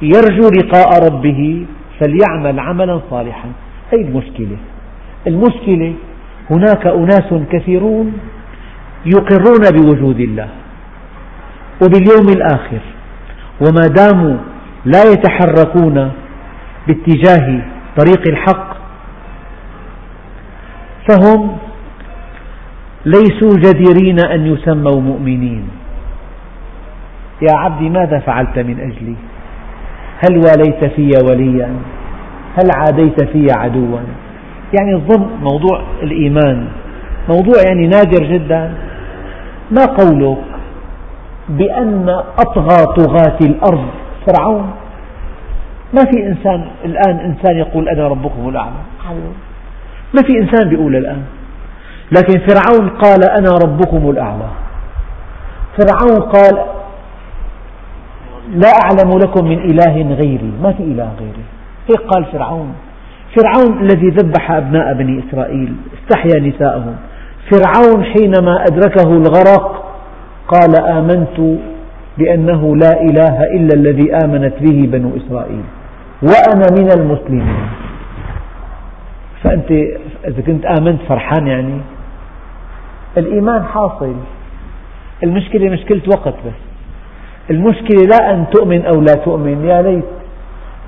يرجو 0.01 0.49
لقاء 0.49 1.11
ربه 1.11 1.65
فليعمل 1.99 2.59
عملا 2.59 3.01
صالحا. 3.09 3.49
هذه 3.93 4.01
المشكلة؟ 4.01 4.57
المشكلة 5.27 5.93
هناك 6.49 6.87
أناس 6.87 7.33
كثيرون 7.51 8.13
يقرون 9.05 9.63
بوجود 9.71 10.19
الله 10.19 10.49
وباليوم 11.83 12.29
الآخر 12.29 12.81
وما 13.61 13.87
داموا 13.87 14.37
لا 14.85 15.03
يتحركون 15.03 16.11
باتجاه 16.87 17.61
طريق 17.97 18.27
الحق 18.27 18.75
فهم 21.09 21.57
ليسوا 23.05 23.57
جديرين 23.57 24.19
أن 24.19 24.47
يسموا 24.47 25.01
مؤمنين. 25.01 25.69
يا 27.41 27.55
عبدي 27.57 27.89
ماذا 27.89 28.19
فعلت 28.19 28.59
من 28.59 28.79
أجلي؟ 28.79 29.15
هل 30.23 30.37
واليت 30.37 30.93
في 30.95 31.09
وليا؟ 31.29 31.69
هل 32.57 32.67
عاديت 32.77 33.23
في 33.23 33.47
عدوا؟ 33.51 33.99
يعني 34.73 34.93
الظن 34.93 35.27
موضوع 35.41 35.81
الإيمان 36.03 36.67
موضوع 37.29 37.55
يعني 37.65 37.87
نادر 37.87 38.23
جدا. 38.23 38.73
ما 39.71 39.85
قولك 39.85 40.37
بأن 41.49 42.09
أطغى 42.39 42.95
طغاة 42.95 43.37
الأرض 43.41 43.85
فرعون؟ 44.27 44.71
ما 45.93 46.01
في 46.11 46.27
إنسان 46.27 46.65
الآن 46.85 47.19
إنسان 47.19 47.57
يقول 47.57 47.89
أنا 47.89 48.07
ربكم 48.07 48.49
الأعلى. 48.49 48.81
ما 50.13 50.21
في 50.21 50.39
إنسان 50.39 50.73
يقول 50.73 50.95
الآن. 50.95 51.21
لكن 52.11 52.39
فرعون 52.47 52.89
قال 52.89 53.23
أنا 53.23 53.51
ربكم 53.63 54.09
الأعلى. 54.09 54.47
فرعون 55.77 56.21
قال 56.21 56.65
لا 58.49 58.69
أعلم 58.83 59.17
لكم 59.19 59.45
من 59.45 59.59
إله 59.59 60.15
غيري. 60.15 60.51
ما 60.63 60.73
في 60.73 60.83
إله 60.83 61.11
غيري. 61.19 61.43
هيك 61.89 62.01
قال 62.01 62.25
فرعون؟ 62.25 62.73
فرعون 63.35 63.81
الذي 63.81 64.09
ذبح 64.09 64.51
أبناء 64.51 64.93
بني 64.93 65.23
إسرائيل 65.29 65.75
استحيا 65.99 66.39
نساءهم. 66.39 66.95
فرعون 67.51 68.03
حينما 68.03 68.63
أدركه 68.63 69.09
الغرق 69.11 69.95
قال 70.47 70.75
آمنت 70.75 71.59
بأنه 72.17 72.75
لا 72.75 73.01
إله 73.01 73.43
إلا 73.43 73.69
الذي 73.75 74.15
آمنت 74.25 74.53
به 74.61 74.89
بنو 74.91 75.11
إسرائيل 75.17 75.63
وأنا 76.23 76.65
من 76.79 76.91
المسلمين. 76.99 77.67
فأنت 79.43 79.71
إذا 80.27 80.41
كنت 80.45 80.65
آمنت 80.65 80.99
فرحان 81.09 81.47
يعني؟ 81.47 81.77
الإيمان 83.17 83.63
حاصل. 83.63 84.15
المشكلة 85.23 85.69
مشكلة 85.69 86.01
وقت 86.07 86.33
بس. 86.45 86.59
المشكلة 87.49 88.01
لا 88.11 88.33
أن 88.33 88.45
تؤمن 88.51 88.85
أو 88.85 89.01
لا 89.01 89.13
تؤمن 89.25 89.65
يا 89.65 89.81
ليت. 89.81 90.05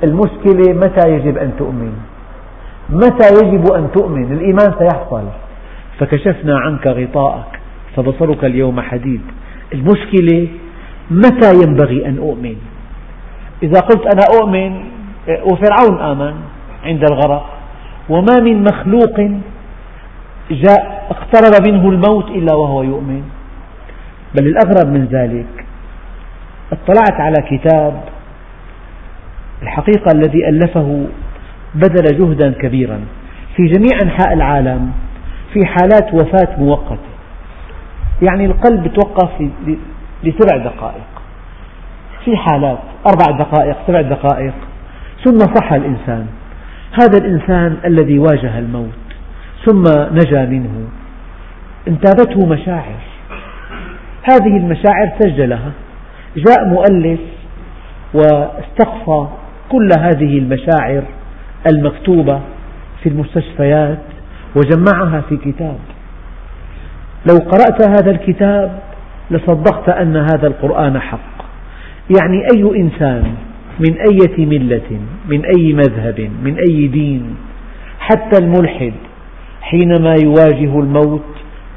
المشكلة 0.04 0.74
متى 0.74 1.10
يجب 1.10 1.38
أن 1.38 1.52
تؤمن؟ 1.60 1.92
متى 2.90 3.28
يجب 3.44 3.72
أن 3.72 3.88
تؤمن؟ 3.96 4.32
الإيمان 4.32 4.74
سيحصل. 4.80 5.24
فكشفنا 6.00 6.60
عنك 6.60 6.88
غطاءك 6.88 7.60
فبصرك 7.96 8.46
اليوم 8.46 8.82
حديد. 8.82 9.22
المشكلة 9.74 10.48
متى 11.12 11.54
ينبغي 11.64 12.06
أن 12.06 12.18
أؤمن؟ 12.18 12.56
إذا 13.64 13.80
قلت 13.80 14.06
أنا 14.06 14.22
أؤمن 14.40 14.84
وفرعون 15.28 16.02
آمن 16.02 16.34
عند 16.84 17.04
الغرق. 17.12 17.46
وما 18.10 18.40
من 18.40 18.64
مخلوق 18.64 19.18
جاء 20.52 21.08
اقترب 21.10 21.68
منه 21.68 21.90
الموت 21.90 22.28
إلا 22.30 22.56
وهو 22.56 22.84
يؤمن. 22.84 23.24
بل 24.36 24.48
الأغرب 24.48 24.88
من 24.94 25.06
ذلك 25.06 25.66
اطلعت 26.72 27.22
على 27.22 27.36
كتاب 27.50 28.04
الحقيقة 29.62 30.12
الذي 30.16 30.50
ألفه 30.50 31.06
بذل 31.76 32.18
جهدا 32.18 32.52
كبيرا 32.52 33.00
في 33.56 33.66
جميع 33.66 34.00
أنحاء 34.04 34.34
العالم 34.34 34.92
في 35.54 35.66
حالات 35.66 36.14
وفاة 36.14 36.60
مؤقتة. 36.60 37.18
يعني 38.22 38.46
القلب 38.46 38.88
توقف 38.94 39.30
لسبع 40.24 40.58
دقائق. 40.58 41.08
في 42.26 42.38
حالات 42.38 42.80
أربع 43.08 43.38
دقائق 43.46 43.78
سبع 43.88 44.02
دقائق. 44.02 44.54
ثم 45.26 45.38
صح 45.38 45.74
الإنسان. 45.74 46.26
هذا 46.92 47.18
الإنسان 47.26 47.78
الذي 47.86 48.20
واجه 48.20 48.60
الموت 48.60 48.90
ثم 49.66 49.84
نجا 50.12 50.46
منه. 50.46 50.88
انتابته 51.88 52.46
مشاعر. 52.46 53.00
هذه 54.24 54.58
المشاعر 54.58 55.12
سجلها 55.20 55.72
جاء 56.38 56.66
مؤلف 56.66 57.20
واستقصى 58.14 59.28
كل 59.70 59.90
هذه 60.00 60.38
المشاعر 60.38 61.04
المكتوبة 61.72 62.42
في 63.04 63.10
المستشفيات 63.10 64.00
وجمعها 64.56 65.22
في 65.30 65.38
كتاب. 65.38 65.78
لو 67.30 67.38
قرأت 67.38 67.90
هذا 67.90 68.12
الكتاب 68.12 68.80
لصدقت 69.32 69.90
أن 69.90 70.18
هذا 70.18 70.48
القرآن 70.48 71.00
حق. 71.00 71.38
يعني 72.20 72.44
أي 72.56 72.82
إنسان 72.82 73.24
من 73.80 73.98
أية 73.98 74.46
ملة 74.46 75.00
من 75.30 75.46
أي 75.46 75.74
مذهب 75.74 76.30
من 76.44 76.58
أي 76.70 76.88
دين 76.88 77.36
حتى 78.00 78.44
الملحد 78.44 78.94
حينما 79.62 80.14
يواجه 80.24 80.80
الموت 80.80 81.26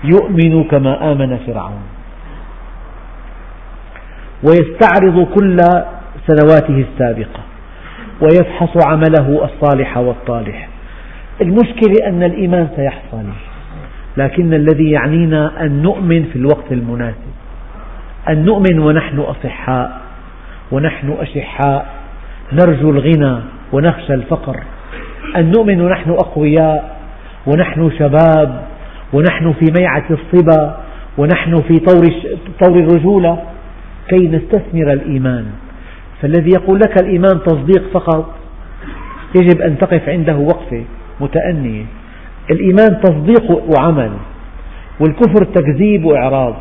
يؤمن 0.05 0.65
كما 0.65 1.13
آمن 1.13 1.39
فرعون. 1.47 1.83
ويستعرض 4.43 5.27
كل 5.35 5.57
سنواته 6.27 6.85
السابقة. 6.93 7.50
ويفحص 8.21 8.87
عمله 8.87 9.45
الصالح 9.45 9.99
والطالح. 9.99 10.69
المشكلة 11.41 12.09
أن 12.09 12.23
الإيمان 12.23 12.69
سيحصل 12.77 13.25
لكن 14.17 14.55
الذي 14.55 14.91
يعنينا 14.91 15.63
أن 15.63 15.83
نؤمن 15.83 16.25
في 16.25 16.37
الوقت 16.37 16.73
المناسب. 16.73 17.31
أن 18.29 18.45
نؤمن 18.45 18.79
ونحن 18.79 19.19
أصحاء 19.19 20.01
ونحن 20.73 21.17
أشحاء. 21.21 21.87
نرجو 22.53 22.91
الغنى 22.91 23.41
ونخشى 23.73 24.15
الفقر. 24.15 24.57
أن 25.37 25.51
نؤمن 25.51 25.81
ونحن 25.81 26.11
أقوياء 26.11 26.97
ونحن 27.47 27.91
شباب 27.99 28.63
ونحن 29.13 29.53
في 29.53 29.65
ميعة 29.81 30.05
الصبا 30.11 30.77
ونحن 31.19 31.57
في 31.57 31.75
طور, 32.63 32.77
الرجولة. 32.77 33.43
كي 34.09 34.29
نستثمر 34.29 34.93
الإيمان. 34.93 35.47
فالذي 36.23 36.51
يقول 36.51 36.81
لك 36.81 37.03
الإيمان 37.03 37.43
تصديق 37.47 37.83
فقط 37.93 38.35
يجب 39.37 39.61
أن 39.61 39.79
تقف 39.79 40.09
عنده 40.09 40.37
وقفة 40.37 40.85
متأنية. 41.21 41.85
الإيمان 42.51 43.01
تصديق 43.01 43.51
وعمل 43.51 44.11
والكفر 45.01 45.45
تكذيب 45.45 46.05
وإعراض. 46.05 46.55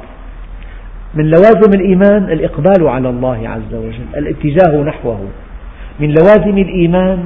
من 1.16 1.26
لوازم 1.26 1.74
الإيمان 1.74 2.24
الإقبال 2.24 2.88
على 2.88 3.10
الله 3.10 3.50
عز 3.50 3.74
وجل 3.74 4.06
الاتجاه 4.18 4.84
نحوه. 4.84 5.28
من 6.00 6.10
لوازم 6.10 6.58
الإيمان 6.58 7.20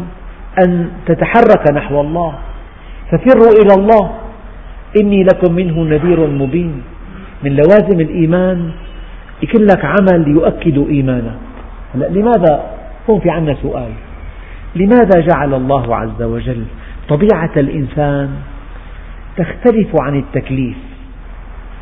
أن 0.65 0.87
تتحرك 1.05 1.71
نحو 1.73 2.01
الله. 2.01 2.33
ففروا 3.11 3.51
إلى 3.63 3.73
الله 3.73 4.11
إني 5.01 5.23
لكم 5.23 5.53
منه 5.53 5.83
نذير 5.83 6.27
مبين. 6.27 6.81
من 7.43 7.55
لوازم 7.55 7.99
الإيمان 7.99 8.71
يكون 9.43 9.61
لك 9.65 9.85
عمل 9.85 10.27
يؤكد 10.27 10.87
إيمانك. 10.89 11.52
لماذا 11.95 12.63
هون 13.09 13.19
في 13.19 13.29
عنا 13.29 13.55
سؤال؟ 13.61 13.91
لماذا 14.75 15.19
جعل 15.19 15.53
الله 15.53 15.95
عز 15.95 16.21
وجل 16.21 16.65
طبيعة 17.09 17.51
الإنسان 17.57 18.29
تختلف 19.37 20.01
عن 20.01 20.19
التكليف؟ 20.19 20.77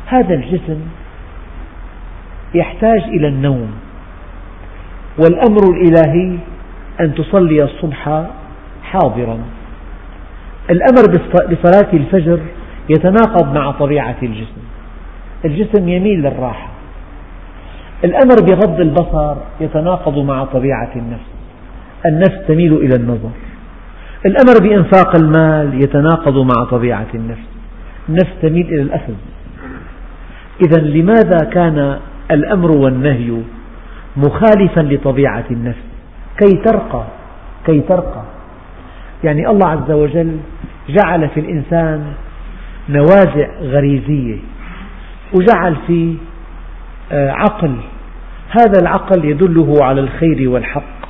هذا 0.06 0.34
الجسم 0.34 0.80
يحتاج 2.54 3.02
إلى 3.02 3.28
النوم 3.28 3.70
والأمر 5.18 5.60
الإلهي 5.74 6.38
أن 7.00 7.14
تصلي 7.14 7.64
الصبح 7.64 8.24
حاضرا. 8.82 9.38
الأمر 10.70 11.20
بصلاة 11.50 11.92
الفجر 11.92 12.40
يتناقض 12.90 13.58
مع 13.58 13.70
طبيعة 13.70 14.16
الجسم. 14.22 14.62
الجسم 15.44 15.88
يميل 15.88 16.20
للراحة. 16.20 16.71
الأمر 18.04 18.34
بغض 18.40 18.80
البصر 18.80 19.36
يتناقض 19.60 20.18
مع 20.18 20.44
طبيعة 20.44 20.90
النفس. 20.96 21.30
النفس 22.06 22.46
تميل 22.48 22.72
إلى 22.74 22.96
النظر. 22.96 23.30
الأمر 24.26 24.54
بإنفاق 24.62 25.16
المال 25.16 25.82
يتناقض 25.84 26.38
مع 26.38 26.64
طبيعة 26.64 27.06
النفس. 27.14 27.48
النفس 28.08 28.32
تميل 28.42 28.66
إلى 28.66 28.82
الأخذ. 28.82 29.14
إذا 30.66 30.82
لماذا 30.82 31.38
كان 31.52 31.98
الأمر 32.30 32.70
والنهي 32.70 33.38
مخالفا 34.16 34.80
لطبيعة 34.80 35.44
النفس؟ 35.50 35.82
كي 36.38 36.56
ترقى 36.56 37.04
كي 37.66 37.80
ترقى. 37.80 38.22
يعني 39.24 39.48
الله 39.48 39.68
عز 39.68 39.90
وجل 39.90 40.36
جعل 40.88 41.28
في 41.28 41.40
الإنسان 41.40 42.12
نوازع 42.88 43.48
غريزية 43.62 44.36
وجعل 45.34 45.76
في 45.86 46.14
آه، 46.14 46.31
عقل. 47.12 47.76
هذا 48.50 48.80
العقل 48.82 49.24
يدله 49.24 49.84
على 49.84 50.00
الخير 50.00 50.48
والحق. 50.48 51.02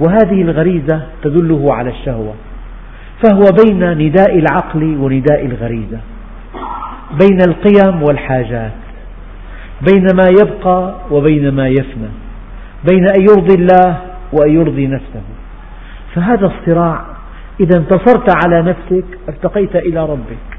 وهذه 0.00 0.42
الغريزة 0.42 1.02
تدله 1.22 1.74
على 1.74 1.90
الشهوة. 1.90 2.34
فهو 3.24 3.44
بين 3.64 3.98
نداء 3.98 4.38
العقل 4.38 4.96
ونداء 4.96 5.46
الغريزة. 5.46 5.98
بين 7.20 7.38
القيم 7.48 8.02
والحاجات. 8.02 8.72
بين 9.92 10.06
ما 10.14 10.28
يبقى 10.42 10.94
وبين 11.10 11.48
ما 11.54 11.68
يفنى. 11.68 12.08
بين 12.90 13.04
أن 13.18 13.22
يرضي 13.22 13.54
الله 13.54 13.98
وأن 14.32 14.50
يرضي 14.50 14.86
نفسه. 14.86 15.22
فهذا 16.14 16.46
الصراع 16.46 17.04
إذا 17.60 17.78
انتصرت 17.78 18.44
على 18.44 18.62
نفسك 18.62 19.04
ارتقيت 19.28 19.76
إلى 19.76 20.06
ربك. 20.06 20.58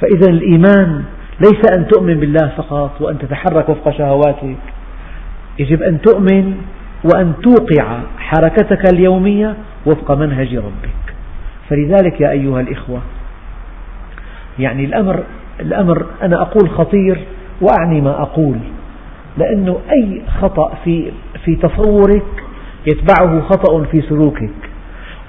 فإذا 0.00 0.30
الإيمان 0.30 1.04
ليس 1.40 1.78
أن 1.78 1.86
تؤمن 1.88 2.20
بالله 2.20 2.52
فقط 2.56 3.00
وأن 3.00 3.18
تتحرك 3.18 3.68
وفق 3.68 3.90
شهواتك. 3.90 4.56
يجب 5.58 5.82
أن 5.82 6.00
تؤمن 6.00 6.54
وأن 7.04 7.32
توقع 7.42 8.00
حركتك 8.18 8.92
اليومية 8.92 9.54
وفق 9.86 10.12
منهج 10.12 10.56
ربك. 10.56 11.14
فلذلك 11.68 12.20
يا 12.20 12.30
أيها 12.30 12.60
الإخوة 12.60 13.00
يعني 14.58 14.84
الأمر, 14.84 15.24
الأمر 15.60 16.06
أنا 16.22 16.42
أقول 16.42 16.70
خطير 16.70 17.18
وأعني 17.60 18.00
ما 18.00 18.22
أقول 18.22 18.58
لأنه 19.38 19.78
أي 19.90 20.22
خطأ 20.40 20.74
في, 20.84 21.12
في 21.44 21.56
تصورك 21.56 22.44
يتبعه 22.86 23.40
خطأ 23.40 23.84
في 23.84 24.02
سلوكك 24.02 24.50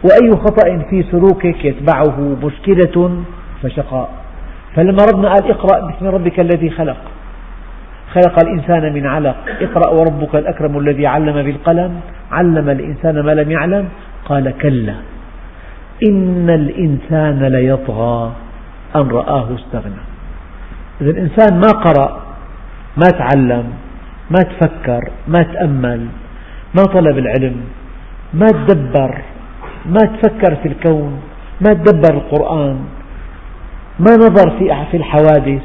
وأي 0.04 0.32
خطأ 0.32 0.78
في 0.90 1.04
سلوكك 1.12 1.66
يتبعه 1.66 2.36
مشكلة 2.44 3.24
فشقاء. 3.64 4.21
فلما 4.76 5.04
ربنا 5.14 5.30
قال 5.30 5.52
اقرأ 5.52 5.80
باسم 5.80 6.06
ربك 6.06 6.40
الذي 6.40 6.70
خلق. 6.70 6.98
خلق 8.14 8.44
الإنسان 8.44 8.94
من 8.94 9.06
علق. 9.06 9.36
اقرأ 9.62 9.90
وربك 9.90 10.36
الأكرم 10.36 10.78
الذي 10.78 11.08
علم 11.08 11.42
بالقلم. 11.44 11.92
علم 12.32 12.70
الإنسان 12.70 13.20
ما 13.20 13.32
لم 13.32 13.52
يعلم. 13.52 13.86
قال 14.26 14.54
كلا. 14.62 14.96
إن 16.10 16.50
الإنسان 16.50 17.44
ليطغى 17.44 18.32
أن 18.96 19.08
رآه 19.08 19.48
استغنى. 19.56 20.04
إذا 21.02 21.10
الإنسان 21.10 21.60
ما 21.60 21.72
قرأ 21.72 22.22
ما 22.98 23.10
تعلم 23.20 23.64
ما 24.32 24.40
تفكر 24.40 25.02
ما 25.28 25.44
تأمل 25.44 26.06
ما 26.76 26.84
طلب 26.84 27.18
العلم 27.18 27.56
ما 28.34 28.48
تدبر 28.48 29.22
ما 29.86 30.00
تفكر 30.00 30.56
في 30.56 30.68
الكون 30.68 31.22
ما 31.62 31.74
تدبر 31.74 32.14
القرآن 32.14 32.78
ما 34.02 34.16
نظر 34.16 34.58
في 34.92 34.98
الحوادث؟ 34.98 35.62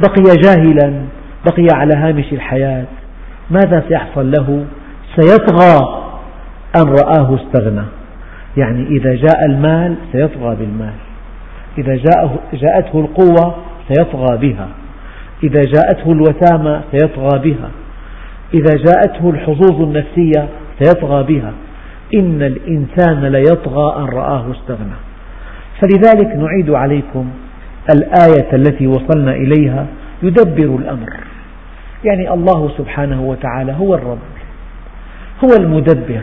بقي 0.00 0.36
جاهلا 0.44 1.04
بقي 1.46 1.66
على 1.74 1.94
هامش 1.94 2.32
الحياة. 2.32 2.84
ماذا 3.50 3.84
سيحصل 3.88 4.30
له؟ 4.30 4.64
سيطغى 5.16 6.02
أن 6.76 6.88
رآه 6.88 7.34
استغنى؟ 7.34 7.84
يعني 8.56 8.86
إذا 8.86 9.14
جاء 9.14 9.46
المال 9.46 9.94
سيطغى 10.12 10.56
بالمال. 10.56 10.94
إذا 11.78 11.96
جاءته 12.52 13.00
القوة 13.00 13.54
سيطغى 13.88 14.36
بها. 14.36 14.68
إذا 15.44 15.60
جاءته 15.60 16.12
الوسامة 16.12 16.82
سيطغى 16.92 17.38
بها. 17.38 17.70
إذا 18.54 18.76
جاءته 18.76 19.30
الحظوظ 19.30 19.82
النفسية 19.82 20.48
سيطغى 20.82 21.22
بها. 21.22 21.52
إن 22.20 22.42
الإنسان 22.42 23.24
ليطغى 23.24 23.96
أن 23.96 24.04
رآه 24.04 24.50
استغنى. 24.50 25.09
فلذلك 25.80 26.36
نعيد 26.36 26.70
عليكم 26.70 27.30
الآية 27.94 28.52
التي 28.52 28.86
وصلنا 28.86 29.32
إليها 29.32 29.86
يدبر 30.22 30.76
الأمر. 30.76 31.10
يعني 32.04 32.30
الله 32.30 32.70
سبحانه 32.78 33.22
وتعالى 33.22 33.72
هو 33.72 33.94
الرب 33.94 34.18
هو 35.44 35.48
المدبر. 35.60 36.22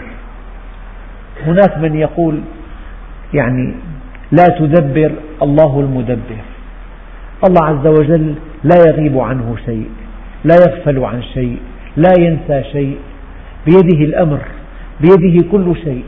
هناك 1.46 1.78
من 1.78 1.96
يقول 1.96 2.42
يعني 3.34 3.74
لا 4.32 4.46
تدبر 4.60 5.12
الله 5.42 5.80
المدبر. 5.80 6.44
الله 7.48 7.66
عز 7.66 7.88
وجل 7.88 8.36
لا 8.64 8.76
يغيب 8.88 9.20
عنه 9.20 9.56
شيء 9.66 9.90
لا 10.44 10.56
يغفل 10.56 11.00
عن 11.00 11.22
شيء 11.34 11.58
لا 11.98 12.14
ينسى 12.20 12.64
شيء. 12.72 12.98
بيده 13.66 14.06
الأمر 14.06 14.40
بيده 15.02 15.48
كل 15.52 15.76
شيء. 15.84 16.04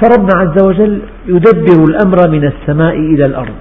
فربنا 0.00 0.30
عز 0.34 0.62
وجل 0.64 1.02
يدبر 1.26 1.84
الأمر 1.84 2.30
من 2.30 2.44
السماء 2.44 2.94
إلى 2.96 3.26
الأرض. 3.26 3.54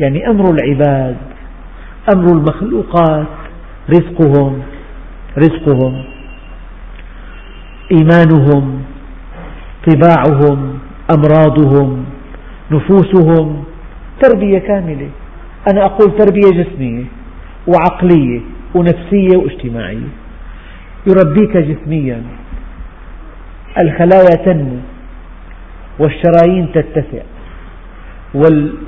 يعني 0.00 0.30
أمر 0.30 0.54
العباد 0.54 1.16
أمر 2.14 2.32
المخلوقات 2.32 3.26
رزقهم 3.90 4.62
رزقهم 5.38 6.04
إيمانهم 7.92 8.82
طباعهم 9.86 10.78
أمراضهم 11.10 12.04
نفوسهم 12.70 13.64
تربية 14.22 14.58
كاملة. 14.58 15.08
أنا 15.72 15.84
أقول 15.84 16.16
تربية 16.16 16.62
جسمية 16.62 17.04
وعقلية 17.66 18.40
ونفسية 18.74 19.36
واجتماعية. 19.36 20.08
يربيك 21.06 21.56
جسميا. 21.56 22.22
الخلايا 23.82 24.44
تنمو. 24.44 24.78
والشرايين 25.98 26.72
تتسع. 26.72 27.22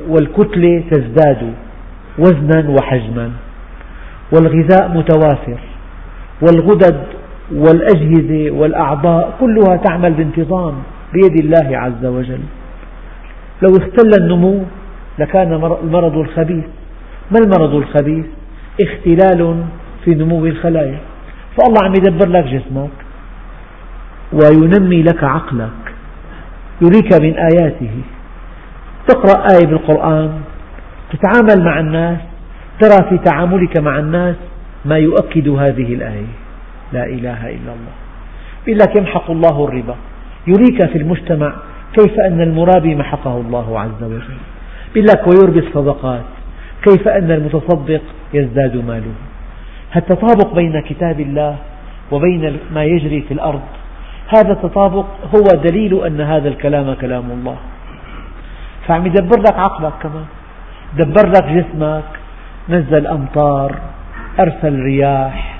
والكتلة 0.09 0.83
تزداد 0.91 1.53
وزنا 2.19 2.71
وحجما. 2.71 3.31
والغذاء 4.33 4.89
متوافر. 4.89 5.59
والغدد 6.43 7.01
والأجهزة 7.53 8.51
والأعضاء 8.51 9.37
كلها 9.41 9.77
تعمل 9.77 10.13
بانتظام 10.13 10.75
بيد 11.13 11.45
الله 11.45 11.79
عز 11.79 12.05
وجل. 12.07 12.41
لو 13.63 13.71
اختل 13.71 14.11
النمو 14.21 14.63
لكان 15.19 15.53
المرض 15.83 16.17
الخبيث. 16.19 16.65
ما 17.31 17.39
المرض 17.45 17.75
الخبيث؟ 17.75 18.27
اختلال 18.81 19.65
في 20.05 20.15
نمو 20.15 20.47
الخلايا. 20.47 20.99
فالله 21.57 21.85
عم 21.85 21.93
يدبر 21.93 22.29
لك 22.29 22.45
جسمك 22.45 22.91
وينمي 24.33 25.03
لك 25.03 25.25
عقلك. 25.25 25.88
يريك 26.81 27.21
من 27.23 27.35
آياته. 27.37 27.91
تقرأ 29.09 29.47
آية 29.53 29.67
بالقرآن 29.67 30.41
تتعامل 31.13 31.65
مع 31.65 31.81
الناس 31.81 32.19
ترى 32.81 33.09
في 33.09 33.19
تعاملك 33.25 33.81
مع 33.81 33.99
الناس 33.99 34.37
ما 34.85 34.99
يؤكد 34.99 35.49
هذه 35.49 35.95
الآية. 35.95 36.33
لا 36.93 37.07
إله 37.07 37.51
إلا 37.51 37.73
الله. 37.77 37.95
يقول 38.67 38.79
لك 38.79 38.97
يمحق 38.97 39.31
الله 39.31 39.65
الربا. 39.65 39.95
يريك 40.47 40.91
في 40.91 40.99
المجتمع 40.99 41.53
كيف 41.97 42.21
أن 42.27 42.41
المرابي 42.41 42.95
محقه 42.95 43.37
الله 43.37 43.81
عز 43.81 44.03
وجل. 44.03 44.23
يقول 44.95 45.07
لك 45.07 45.27
ويربي 45.27 45.59
الصدقات 45.59 46.25
كيف 46.83 47.09
أن 47.09 47.31
المتصدق 47.31 48.03
يزداد 48.35 48.77
ماله. 48.77 49.15
التطابق 49.97 50.55
بين 50.55 50.81
كتاب 50.81 51.21
الله 51.21 51.57
وبين 52.13 52.59
ما 52.75 52.85
يجري 52.85 53.23
في 53.23 53.35
الأرض؟ 53.35 53.61
هذا 54.37 54.53
التطابق 54.53 55.07
هو 55.35 55.61
دليل 55.63 56.07
أن 56.07 56.21
هذا 56.21 56.49
الكلام 56.49 56.95
كلام 56.95 57.31
الله. 57.31 57.57
فعم 58.87 59.07
يدبر 59.07 59.41
لك 59.41 59.59
عقلك 59.59 59.93
كمان. 60.03 60.25
دبر 60.97 61.29
لك 61.29 61.45
جسمك 61.45 62.05
نزل 62.69 63.07
أمطار 63.07 63.79
أرسل 64.41 64.81
رياح 64.83 65.59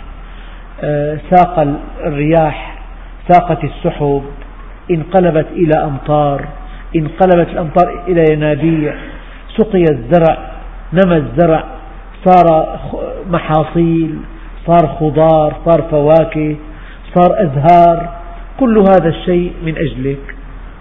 آه، 0.83 1.19
ساق 1.31 1.59
الرياح 2.05 2.79
ساقت 3.29 3.65
السحب 3.65 4.23
انقلبت 4.91 5.47
إلى 5.53 5.85
أمطار 5.85 6.45
انقلبت 6.97 7.49
الأمطار 7.49 8.03
إلى 8.09 8.25
ينابيع 8.33 8.95
سقي 9.57 9.85
الزرع 9.91 10.39
نمى 10.93 11.17
الزرع 11.17 11.65
صار 12.25 12.79
محاصيل 13.31 14.19
صار 14.67 14.97
خضار 15.01 15.57
صار 15.65 15.83
فواكه 15.91 16.57
صار 17.15 17.43
أزهار. 17.43 18.09
كل 18.61 18.79
هذا 18.79 19.09
الشيء 19.09 19.53
من 19.67 19.75
أجلك. 19.79 20.35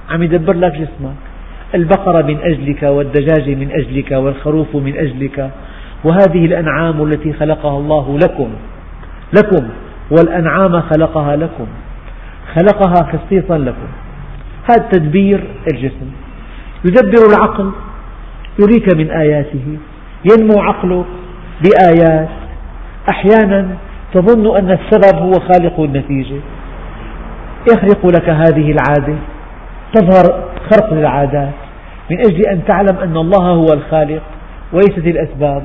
عم 0.09 0.23
يدبر 0.23 0.53
لك 0.53 0.71
جسمك. 0.71 1.15
البقرة 1.75 2.21
من 2.21 2.37
أجلك 2.41 2.83
والدجاج 2.83 3.49
من 3.49 3.71
أجلك 3.71 4.11
والخروف 4.11 4.75
من 4.75 4.97
أجلك. 4.97 5.51
وهذه 6.03 6.45
الأنعام 6.45 7.03
التي 7.03 7.33
خلقها 7.33 7.77
الله 7.77 8.19
لكم. 8.23 8.49
لكم. 9.37 9.67
والأنعام 10.11 10.81
خلقها 10.81 11.35
لكم. 11.35 11.67
خلقها 12.55 13.11
خصيصا 13.11 13.57
لكم. 13.57 13.87
هذا 14.69 14.89
تدبير 14.91 15.43
الجسم. 15.73 16.11
يدبر 16.85 17.35
العقل. 17.35 17.71
يريك 18.59 18.95
من 18.95 19.11
آياته. 19.11 19.77
ينمو 20.31 20.61
عقلك 20.61 21.05
بآيات. 21.63 22.29
أحيانا 23.11 23.67
تظن 24.13 24.57
أن 24.57 24.71
السبب 24.71 25.19
هو 25.19 25.31
خالق 25.31 25.79
النتيجة. 25.79 26.39
يخلق 27.73 28.05
لك 28.07 28.29
هذه 28.29 28.71
العادة؟ 28.71 29.15
تظهر 29.93 30.43
خرق 30.71 30.93
للعادات. 30.93 31.53
من 32.11 32.17
أجل 32.19 32.41
أن 32.51 32.65
تعلم 32.67 32.97
أن 32.97 33.17
الله 33.17 33.45
هو 33.45 33.65
الخالق 33.73 34.21
وليست 34.73 34.97
الأسباب. 34.97 35.63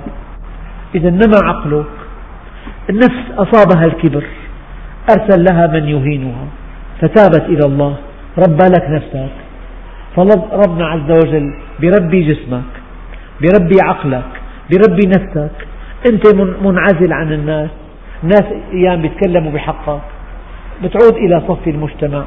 إذا 0.94 1.10
نمى 1.10 1.38
عقلك. 1.44 1.86
النفس 2.90 3.22
أصابها 3.38 3.84
الكبر. 3.84 4.24
أرسل 5.10 5.44
لها 5.50 5.66
من 5.66 5.88
يهينها. 5.88 6.46
فتابت 7.00 7.42
إلى 7.42 7.66
الله. 7.66 7.96
ربى 8.38 8.64
لك 8.64 8.84
نفسك. 8.90 9.32
فربنا 10.16 10.86
عز 10.86 11.10
وجل 11.10 11.54
بربي 11.80 12.32
جسمك 12.32 12.72
بربي 13.40 13.76
عقلك 13.82 14.30
بربي 14.70 15.06
نفسك. 15.06 15.66
أنت 16.12 16.34
منعزل 16.62 17.12
عن 17.12 17.32
الناس. 17.32 17.70
الناس 18.22 18.44
أيام 18.72 19.02
بيتكلموا 19.02 19.52
بحقك. 19.52 20.00
بتعود 20.82 21.14
إلى 21.16 21.42
صف 21.48 21.68
المجتمع 21.68 22.24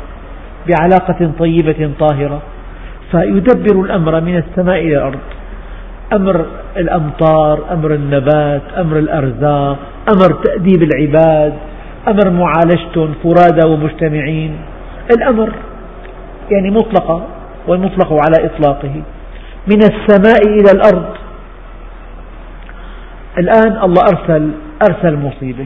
بعلاقة 0.68 1.32
طيبة 1.40 1.92
طاهرة 2.00 2.42
فيدبر 3.12 3.82
الأمر 3.82 4.22
من 4.22 4.38
السماء 4.38 4.80
إلى 4.80 4.98
الأرض. 4.98 5.20
أمر 6.14 6.46
الأمطار 6.78 7.60
أمر 7.72 7.94
النبات 7.94 8.62
أمر 8.78 9.00
الأرزاق 9.00 9.78
أمر 10.14 10.34
تأديب 10.44 10.84
العباد 10.84 11.54
أمر 12.08 12.30
معالجتهم 12.30 13.14
فرادى 13.24 13.68
ومجتمعين. 13.68 14.56
الأمر 15.18 15.52
يعني 16.52 16.72
مطلقة 16.72 17.28
والمطلق 17.68 18.14
على 18.14 18.46
إطلاقه. 18.46 19.02
من 19.68 19.78
السماء 19.78 20.48
إلى 20.48 20.72
الأرض. 20.76 21.06
الآن 23.38 23.84
الله 23.84 24.02
أرسل 24.14 24.52
أرسل 24.90 25.18
مصيبة 25.18 25.66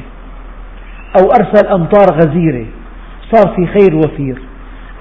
أو 1.22 1.32
أرسل 1.32 1.68
أمطار 1.68 2.06
غزيرة. 2.14 2.66
صار 3.32 3.56
في 3.56 3.68
خير 3.68 3.96
وفير. 3.96 4.38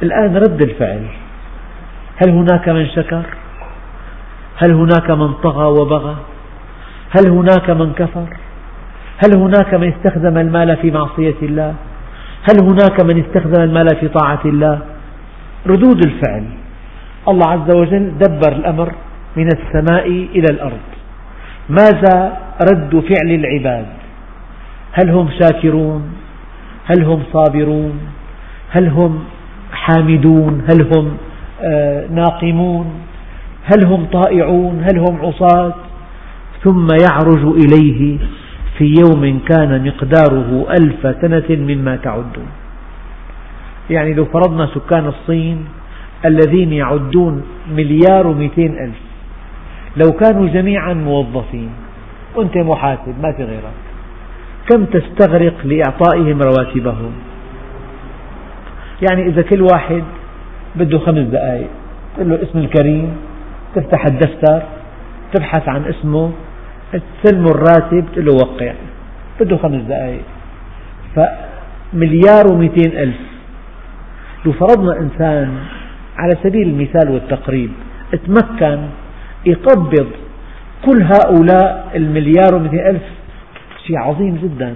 الآن 0.03 0.37
رد 0.37 0.63
الفعل. 0.63 1.03
هل 2.17 2.31
هناك 2.31 2.69
من 2.69 2.87
شكر؟ 2.87 3.23
هل 4.57 4.73
هناك 4.73 5.11
من 5.11 5.33
طغى 5.33 5.67
وبغى؟ 5.67 6.17
هل 7.17 7.31
هناك 7.31 7.71
من 7.71 7.93
كفر؟ 7.93 8.27
هل 9.19 9.39
هناك 9.39 9.75
من 9.75 9.93
استخدم 9.93 10.39
المال 10.39 10.77
في 10.77 10.91
معصية 10.91 11.35
الله؟ 11.43 11.75
هل 12.51 12.63
هناك 12.63 13.05
من 13.05 13.25
استخدم 13.25 13.63
المال 13.63 13.89
في 14.01 14.09
طاعة 14.09 14.41
الله؟ 14.45 14.79
ردود 15.67 16.07
الفعل. 16.07 16.45
الله 17.29 17.51
عز 17.51 17.77
وجل 17.77 18.13
دبر 18.19 18.53
الأمر 18.53 18.93
من 19.37 19.47
السماء 19.47 20.07
إلى 20.09 20.47
الأرض. 20.51 20.87
ماذا 21.69 22.37
رد 22.73 23.01
فعل 23.01 23.31
العباد؟ 23.31 23.87
هل 24.93 25.11
هم 25.11 25.29
شاكرون؟ 25.43 26.13
هل 26.85 27.05
هم 27.05 27.23
صابرون؟ 27.33 28.01
هل 28.71 28.89
هم 28.89 29.19
حامدون؟ 29.73 30.63
هل 30.71 30.89
هم 30.97 31.17
آه، 31.63 32.07
ناقمون؟ 32.11 32.87
هل 33.65 33.87
هم 33.87 34.05
طائعون؟ 34.05 34.85
هل 34.91 34.99
هم 34.99 35.19
عصاة؟ 35.23 35.75
ثم 36.65 36.87
يعرج 37.03 37.45
إليه 37.45 38.19
في 38.79 38.95
يوم 39.01 39.41
كان 39.49 39.85
مقداره 39.87 40.67
ألف 40.81 41.17
سنة 41.23 41.57
مما 41.57 41.97
تعدون. 41.97 42.49
يعني 43.91 44.15
لو 44.15 44.25
فرضنا 44.25 44.67
سكان 44.75 45.07
الصين 45.07 45.65
الذين 46.25 46.73
يعدون 46.73 47.43
مليار 47.77 48.27
ومئتين 48.27 48.79
ألف 48.79 49.01
لو 49.97 50.13
كانوا 50.13 50.49
جميعا 50.49 50.95
موظفين 50.95 51.71
وأنت 52.37 52.57
محاسب 52.57 53.15
ما 53.23 53.33
في 53.33 53.45
غيرك 53.45 53.79
كم 54.69 54.85
تستغرق 54.85 55.55
لإعطائهم 55.65 56.43
رواتبهم؟ 56.43 57.13
يعني 59.03 59.27
إذا 59.27 59.43
كل 59.43 59.63
واحد 59.63 60.05
بده 60.77 60.99
خمس 60.99 61.27
دقائق 61.27 61.69
تقول 62.17 62.31
له 62.31 62.43
اسم 62.43 62.59
الكريم 62.59 63.17
تفتح 63.75 64.07
الدفتر 64.07 64.63
تبحث 65.35 65.69
عن 65.69 65.85
اسمه 65.85 66.33
تسلمه 67.23 67.51
الراتب 67.51 68.05
تقول 68.13 68.25
له 68.25 68.35
وقع. 68.35 68.73
بده 69.41 69.57
خمس 69.57 69.83
دقائق 69.83 70.23
فمليار 71.17 72.53
ومئتين 72.53 72.99
ألف. 72.99 73.17
لو 74.47 74.53
فرضنا 74.53 74.99
إنسان 75.01 75.55
على 76.17 76.33
سبيل 76.43 76.69
المثال 76.69 77.11
والتقريب 77.11 77.71
تمكن 78.27 78.79
يقبض 79.47 80.07
كل 80.85 81.03
هؤلاء 81.03 81.91
المليار 81.95 82.55
ومئتين 82.55 82.87
ألف 82.87 83.03
شيء 83.87 83.99
عظيم 83.99 84.37
جدا. 84.43 84.75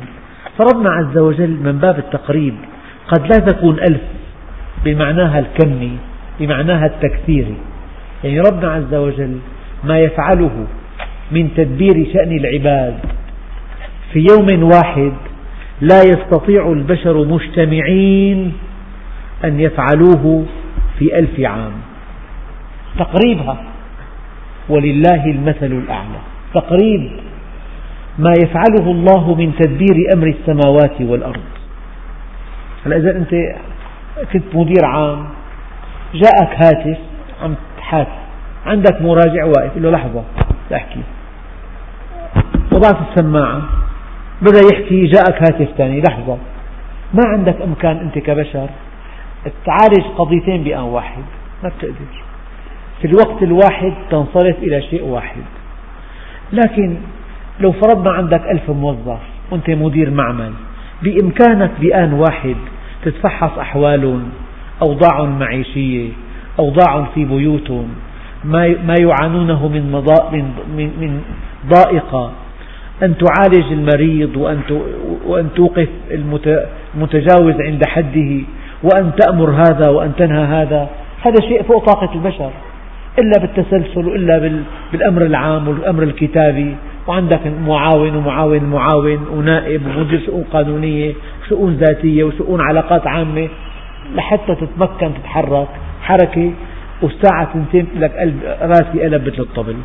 فربنا 0.59 0.91
عز 0.91 1.19
وجل 1.19 1.51
من 1.51 1.79
باب 1.79 1.99
التقريب 1.99 2.55
قد 3.09 3.27
لا 3.27 3.53
تكون 3.53 3.79
ألف 3.79 4.01
بمعناها 4.85 5.39
الكمي 5.39 5.97
بمعناها 6.41 6.87
التكثيري 6.87 7.57
يعني 8.25 8.41
ربنا 8.41 8.73
عز 8.73 8.95
وجل 8.95 9.39
ما 9.85 9.99
يفعله 9.99 10.67
من 11.33 11.55
تدبير 11.57 12.07
شأن 12.13 12.33
العباد 12.33 12.99
في 14.13 14.27
يوم 14.31 14.63
واحد 14.63 15.13
لا 15.81 16.01
يستطيع 16.03 16.73
البشر 16.73 17.25
مجتمعين 17.25 18.53
أن 19.45 19.61
يفعلوه 19.61 20.45
في 20.99 21.19
ألف 21.19 21.41
عام. 21.41 21.73
تقريبها 22.99 23.65
ولله 24.69 25.25
المثل 25.27 25.73
الأعلى. 25.73 26.21
تقريب 26.55 27.11
ما 28.19 28.33
يفعله 28.45 28.91
الله 28.91 29.35
من 29.35 29.53
تدبير 29.61 29.97
أمر 30.17 30.27
السماوات 30.27 31.01
والأرض. 31.01 31.62
هلا 32.87 32.97
إذا 32.97 33.17
أنت 33.17 33.35
كنت 34.33 34.55
مدير 34.55 34.85
عام 34.85 35.25
جاءك 36.15 36.63
هاتف 36.65 36.99
عم 37.43 37.55
تحاس 37.79 38.07
عندك 38.67 39.03
مراجع 39.03 39.45
واقف 39.45 39.77
له 39.77 39.91
لحظة 39.91 40.25
أحكي. 40.75 41.01
وضعت 42.73 42.97
السماعة 43.11 43.63
بدأ 44.43 44.61
يحكي 44.73 45.07
جاءك 45.07 45.43
هاتف 45.43 45.69
ثاني 45.79 46.03
لحظة. 46.09 46.39
ما 47.15 47.23
عندك 47.27 47.61
إمكان 47.61 47.97
أنت 47.97 48.19
كبشر 48.19 48.69
تعالج 49.67 50.05
قضيتين 50.19 50.65
بآن 50.65 50.81
واحد 50.81 51.23
ما 51.63 51.69
بتقدر. 51.69 52.23
في 53.01 53.07
الوقت 53.09 53.43
الواحد 53.43 53.93
تنصرف 54.11 54.59
إلى 54.59 54.83
شيء 54.83 55.05
واحد. 55.05 55.43
لكن 56.53 56.97
لو 57.61 57.73
فرضنا 57.73 58.11
عندك 58.11 58.43
ألف 58.51 58.71
موظف 58.71 59.21
وأنت 59.51 59.71
مدير 59.71 60.11
معمل 60.11 60.53
بإمكانك 61.03 61.71
بآن 61.81 62.13
واحد 62.13 62.57
تتفحص 63.05 63.59
أحوالهم 63.59 64.29
أوضاع 64.83 65.25
معيشية 65.25 66.09
أوضاع 66.59 67.05
في 67.15 67.25
بيوتهم 67.25 67.89
ما 68.45 68.95
يعانونه 69.01 69.69
من, 69.69 69.83
من 70.77 71.21
ضائقة. 71.69 72.33
أن 73.03 73.15
تعالج 73.19 73.73
المريض 73.73 74.37
وأن 75.27 75.49
توقف 75.57 75.89
المتجاوز 76.95 77.55
عند 77.61 77.87
حده 77.87 78.41
وأن 78.83 79.11
تأمر 79.21 79.51
هذا 79.51 79.89
وأن 79.89 80.13
تنهى 80.17 80.45
هذا 80.45 80.89
هذا 81.23 81.49
شيء 81.49 81.63
فوق 81.63 81.85
طاقة 81.87 82.15
البشر. 82.15 82.51
إلا 83.19 83.41
بالتسلسل 83.41 84.07
وإلا 84.07 84.61
بالأمر 84.93 85.23
العام 85.23 85.69
والأمر 85.69 86.03
الكتابي. 86.03 86.77
وعندك 87.07 87.41
معاون 87.67 88.17
ومعاون 88.17 88.65
معاون 88.65 89.27
ونائب 89.33 89.87
ومدير 89.87 90.23
شؤون 90.27 90.45
قانونية 90.53 91.13
وشؤون 91.43 91.75
ذاتية 91.75 92.25
وشؤون 92.25 92.61
علاقات 92.61 93.07
عامة 93.07 93.49
لحتى 94.15 94.55
تتمكن 94.55 95.11
تتحرك. 95.15 95.69
حركة 96.03 96.53
والساعة 97.03 97.53
تنتين 97.55 97.87
لك 97.97 98.13
قلب 98.17 98.41
راسي 98.61 99.03
قلب 99.03 99.27
مثل 99.27 99.43
الطبل. 99.43 99.77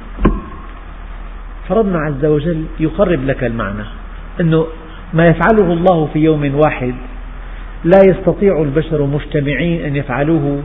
فربنا 1.69 1.99
عز 1.99 2.25
وجل 2.25 2.63
يقرب 2.79 3.25
لك 3.25 3.43
المعنى 3.43 3.83
أنه 4.41 4.65
ما 5.13 5.25
يفعله 5.25 5.73
الله 5.73 6.09
في 6.13 6.19
يوم 6.19 6.55
واحد 6.55 6.93
لا 7.83 7.99
يستطيع 8.07 8.61
البشر 8.61 9.05
مجتمعين 9.05 9.85
أن 9.85 9.95
يفعلوه 9.95 10.61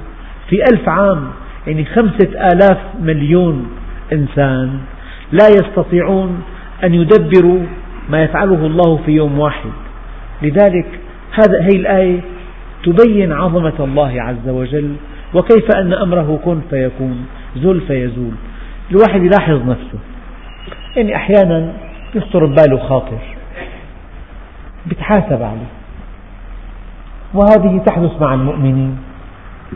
في 0.48 0.56
ألف 0.72 0.88
عام 0.88 1.28
يعني 1.66 1.84
خمسة 1.84 2.28
آلاف 2.52 2.78
مليون 3.00 3.66
إنسان. 4.12 4.78
لا 5.32 5.48
يستطيعون 5.48 6.42
أن 6.84 6.94
يدبروا 6.94 7.60
ما 8.08 8.22
يفعله 8.22 8.66
الله 8.66 8.96
في 9.06 9.12
يوم 9.12 9.38
واحد. 9.38 9.70
لذلك 10.42 10.86
هذه 11.32 11.76
الآية 11.76 12.20
تبين 12.84 13.32
عظمة 13.32 13.72
الله 13.80 14.22
عز 14.22 14.48
وجل 14.48 14.94
وكيف 15.34 15.76
أن 15.76 15.92
أمره 15.92 16.40
كن 16.44 16.60
فيكون 16.70 17.26
زل 17.56 17.80
فيزول. 17.80 18.32
الواحد 18.90 19.22
يلاحظ 19.22 19.68
نفسه. 19.68 19.98
يعني 20.96 21.16
أحيانا 21.16 21.72
يخطر 22.14 22.46
بباله 22.46 22.78
خاطر. 22.88 23.18
بيتحاسب 24.86 25.42
عليه. 25.42 25.72
وهذه 27.34 27.82
تحدث 27.86 28.20
مع 28.20 28.34
المؤمنين. 28.34 28.98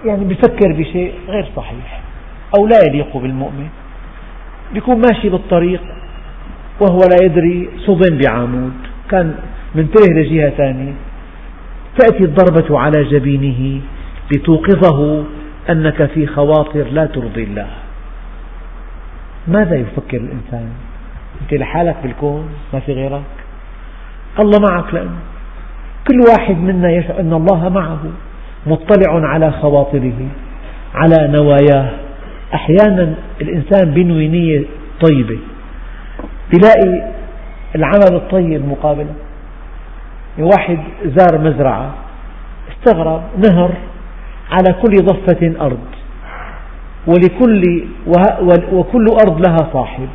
يعني 0.05 0.25
بفكر 0.25 0.73
بشيء 0.73 1.15
غير 1.29 1.47
صحيح 1.57 2.01
أو 2.59 2.67
لا 2.67 2.77
يليق 2.89 3.17
بالمؤمن. 3.17 3.69
بيكون 4.75 5.01
ماشي 5.01 5.29
بالطريق 5.29 5.81
وهو 6.81 6.99
لا 6.99 7.17
يدري 7.25 7.69
صدم 7.87 8.19
بعمود. 8.19 8.73
كان 9.11 9.35
منتبه 9.75 10.15
لجهة 10.15 10.51
ثانية 10.51 10.93
تأتي 11.99 12.25
الضربة 12.25 12.79
على 12.79 13.05
جبينه 13.05 13.81
لتوقظه 14.33 15.25
أنك 15.71 16.07
في 16.07 16.27
خواطر 16.27 16.85
لا 16.93 17.07
ترضي 17.07 17.45
الله. 17.45 17.67
ماذا 19.49 19.77
يفكر 19.77 20.17
الإنسان؟ 20.17 20.69
أنت 21.43 21.61
لحالك 21.61 21.97
بالكون؟ 22.03 22.49
ما 22.73 22.81
في 22.81 22.93
غيرك؟ 22.93 23.23
الله 24.39 24.59
معك 24.71 24.95
لأنه 24.95 25.19
كل 26.09 26.21
واحد 26.31 26.57
منا 26.57 26.91
يشعر 26.91 27.21
أن 27.21 27.33
الله 27.33 27.69
معه 27.69 28.01
مطلع 28.67 29.29
على 29.29 29.53
خواطره 29.53 30.29
على 30.95 31.29
نواياه. 31.29 31.91
أحيانا 32.55 33.15
الإنسان 33.41 33.91
بينوي 33.91 34.29
نية 34.29 34.65
طيبة 35.01 35.39
بيلاقي 36.53 37.13
العمل 37.77 38.15
الطيب 38.15 38.69
مقابله. 38.69 39.15
واحد 40.39 40.79
زار 41.05 41.39
مزرعة 41.39 41.95
استغرب 42.73 43.23
نهر 43.47 43.71
على 44.51 44.73
كل 44.73 44.97
ضفة 45.05 45.53
أرض 45.61 45.87
ولكل 47.07 47.63
وكل 48.73 49.07
أرض 49.27 49.47
لها 49.49 49.71
صاحب. 49.73 50.09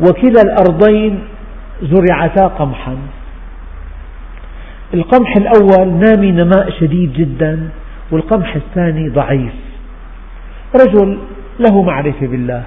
وكلا 0.00 0.42
الأرضين 0.42 1.18
زرعتا 1.82 2.46
قمحا. 2.46 2.96
القمح 4.94 5.36
الأول 5.36 5.88
نامي 5.88 6.32
نماء 6.32 6.70
شديد 6.80 7.12
جدا 7.12 7.68
والقمح 8.10 8.56
الثاني 8.56 9.08
ضعيف. 9.08 9.52
رجل 10.84 11.18
له 11.60 11.82
معرفة 11.82 12.26
بالله. 12.26 12.62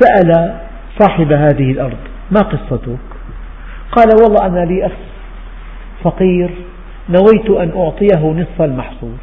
سأل 0.00 0.54
صاحب 0.98 1.32
هذه 1.32 1.70
الأرض 1.70 1.98
ما 2.30 2.40
قصتك؟ 2.40 2.98
قال 3.92 4.08
والله 4.22 4.46
أنا 4.46 4.64
لي 4.64 4.86
أخ 4.86 4.92
فقير 6.04 6.50
نويت 7.08 7.50
أن 7.50 7.80
أعطيه 7.80 8.32
نصف 8.32 8.62
المحصول. 8.62 9.16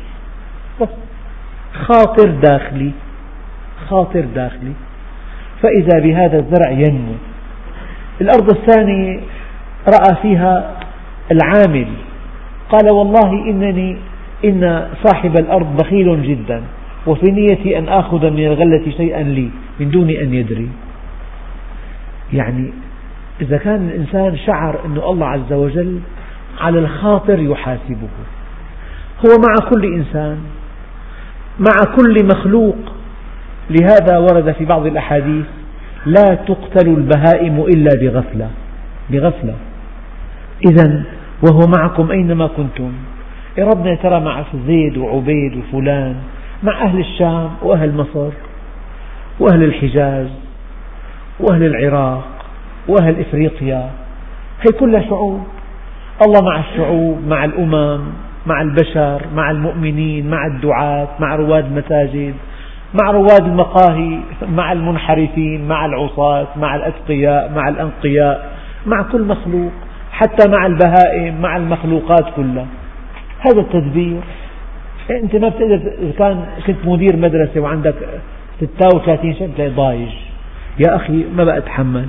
خاطر 1.74 2.30
داخلي 2.30 2.92
خاطر 3.90 4.26
داخلي. 4.36 4.74
فإذا 5.62 6.00
بهذا 6.00 6.40
الزرع 6.40 6.72
ينمو. 6.72 7.14
الأرض 8.22 8.50
الثانية 8.58 9.20
رأى 9.88 10.16
فيها 10.22 10.80
العامل. 11.32 11.88
قال 12.70 12.94
والله 12.94 13.32
إنني 13.32 13.98
إن 14.46 14.88
صاحب 15.04 15.38
الأرض 15.40 15.78
بخيل 15.78 16.24
جدا. 16.24 16.62
وفي 17.08 17.32
نيتي 17.32 17.78
أن 17.78 17.90
آخذ 17.90 18.30
من 18.30 18.46
الغلة 18.46 18.92
شيئا 18.98 19.24
لي 19.24 19.50
من 19.80 19.90
دون 19.90 20.10
أن 20.10 20.34
يدري. 20.34 20.70
يعني 22.34 22.74
إذا 23.42 23.58
كان 23.58 23.90
الإنسان 23.90 24.38
شعر 24.38 24.80
أن 24.86 24.98
الله 24.98 25.28
عز 25.28 25.54
وجل 25.54 26.00
على 26.60 26.80
الخاطر 26.80 27.40
يحاسبه 27.40 28.10
هو 29.26 29.38
مع 29.48 29.70
كل 29.70 29.94
إنسان 29.94 30.38
مع 31.60 31.96
كل 31.96 32.26
مخلوق. 32.26 32.76
لهذا 33.70 34.18
ورد 34.18 34.52
في 34.52 34.66
بعض 34.66 34.86
الأحاديث 34.86 35.46
لا 36.06 36.36
تقتل 36.36 36.88
البهائم 36.88 37.60
إلا 37.60 37.90
بغفلة 38.02 38.50
بغفلة. 39.10 39.56
إذا 40.70 41.04
وهو 41.44 41.68
معكم 41.78 42.12
أينما 42.12 42.48
كنتم. 42.48 42.92
يا 43.58 43.66
ربنا 43.66 43.96
ترى 43.96 44.20
مع 44.20 44.44
زيد 44.68 44.98
وعبيد 44.98 45.58
وفلان 45.58 46.16
مع 46.64 46.82
أهل 46.82 47.00
الشام 47.00 47.52
وأهل 47.62 47.96
مصر 47.96 48.30
وأهل 49.40 49.64
الحجاز 49.64 50.28
وأهل 51.40 51.64
العراق 51.64 52.24
وأهل 52.88 53.20
إفريقيا. 53.20 53.90
هي 54.62 54.80
كلها 54.80 55.02
شعوب. 55.10 55.44
الله 56.26 56.42
مع 56.42 56.60
الشعوب 56.60 57.28
مع 57.28 57.46
الأمم 57.46 58.02
مع 58.46 58.62
البشر 58.62 59.22
مع 59.36 59.52
المؤمنين 59.52 60.30
مع 60.30 60.48
الدعاة 60.48 61.08
مع 61.20 61.36
رواد 61.36 61.66
المساجد 61.66 62.34
مع 62.94 63.12
رواد 63.12 63.42
المقاهي 63.42 64.20
مع 64.50 64.72
المنحرفين 64.72 65.68
مع 65.68 65.86
العصاة 65.86 66.48
مع 66.58 66.76
الأتقياء 66.76 67.52
مع 67.56 67.70
الأنقياء 67.70 68.52
مع 68.86 69.02
كل 69.02 69.22
مخلوق 69.24 69.72
حتى 70.12 70.50
مع 70.50 70.66
البهائم 70.66 71.42
مع 71.42 71.58
المخلوقات 71.58 72.26
كلها. 72.36 72.66
هذا 73.40 73.62
التدبير 73.62 74.22
أنت 75.12 75.36
ما 75.36 75.50
بتقدر 75.50 75.76
إذا 76.02 76.12
كان 76.18 76.46
كنت 76.68 76.78
مدير 76.86 77.16
مدرسة 77.16 77.62
وعندك 77.62 77.96
36 78.60 79.36
شاب 79.36 79.74
ضايج. 79.76 80.10
يا 80.88 80.96
أخي 80.96 81.24
ما 81.36 81.44
بقى 81.44 81.58
أتحمل. 81.58 82.06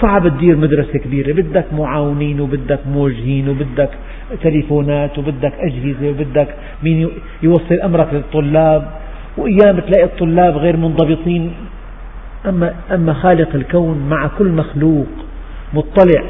صعب 0.00 0.28
تدير 0.28 0.56
مدرسة 0.56 0.98
كبيرة. 0.98 1.32
بدك 1.32 1.64
معاونين 1.72 2.40
وبدك 2.40 2.80
موجهين 2.86 3.48
وبدك 3.48 3.90
تليفونات 4.42 5.18
وبدك 5.18 5.52
أجهزة 5.58 6.08
وبدك 6.10 6.48
مين 6.82 7.08
يوصل 7.42 7.74
أمرك 7.74 8.08
للطلاب. 8.12 8.90
وأيام 9.36 9.80
تلاقي 9.80 10.04
الطلاب 10.04 10.56
غير 10.56 10.76
منضبطين. 10.76 11.52
أما, 12.48 12.74
أما 12.94 13.12
خالق 13.12 13.54
الكون 13.54 14.08
مع 14.08 14.26
كل 14.26 14.48
مخلوق 14.48 15.06
مطلع 15.74 16.22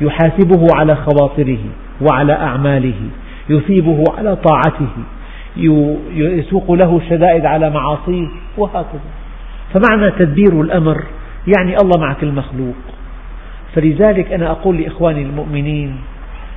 يحاسبه 0.00 0.66
على 0.74 0.96
خواطره 0.96 1.58
وعلى 2.00 2.32
أعماله. 2.32 3.00
يثيبه 3.50 4.04
على 4.18 4.36
طاعته 4.36 4.88
يسوق 6.14 6.72
له 6.72 6.96
الشدائد 6.96 7.46
على 7.46 7.70
معاصيه 7.70 8.26
وهكذا. 8.58 9.00
فمعنى 9.74 10.10
تدبير 10.10 10.60
الأمر 10.60 11.02
يعني 11.56 11.76
الله 11.82 12.00
مع 12.00 12.12
كل 12.12 12.32
مخلوق 12.32 12.74
فلذلك 13.74 14.32
أنا 14.32 14.50
أقول 14.50 14.76
لإخواني 14.76 15.22
المؤمنين 15.22 15.96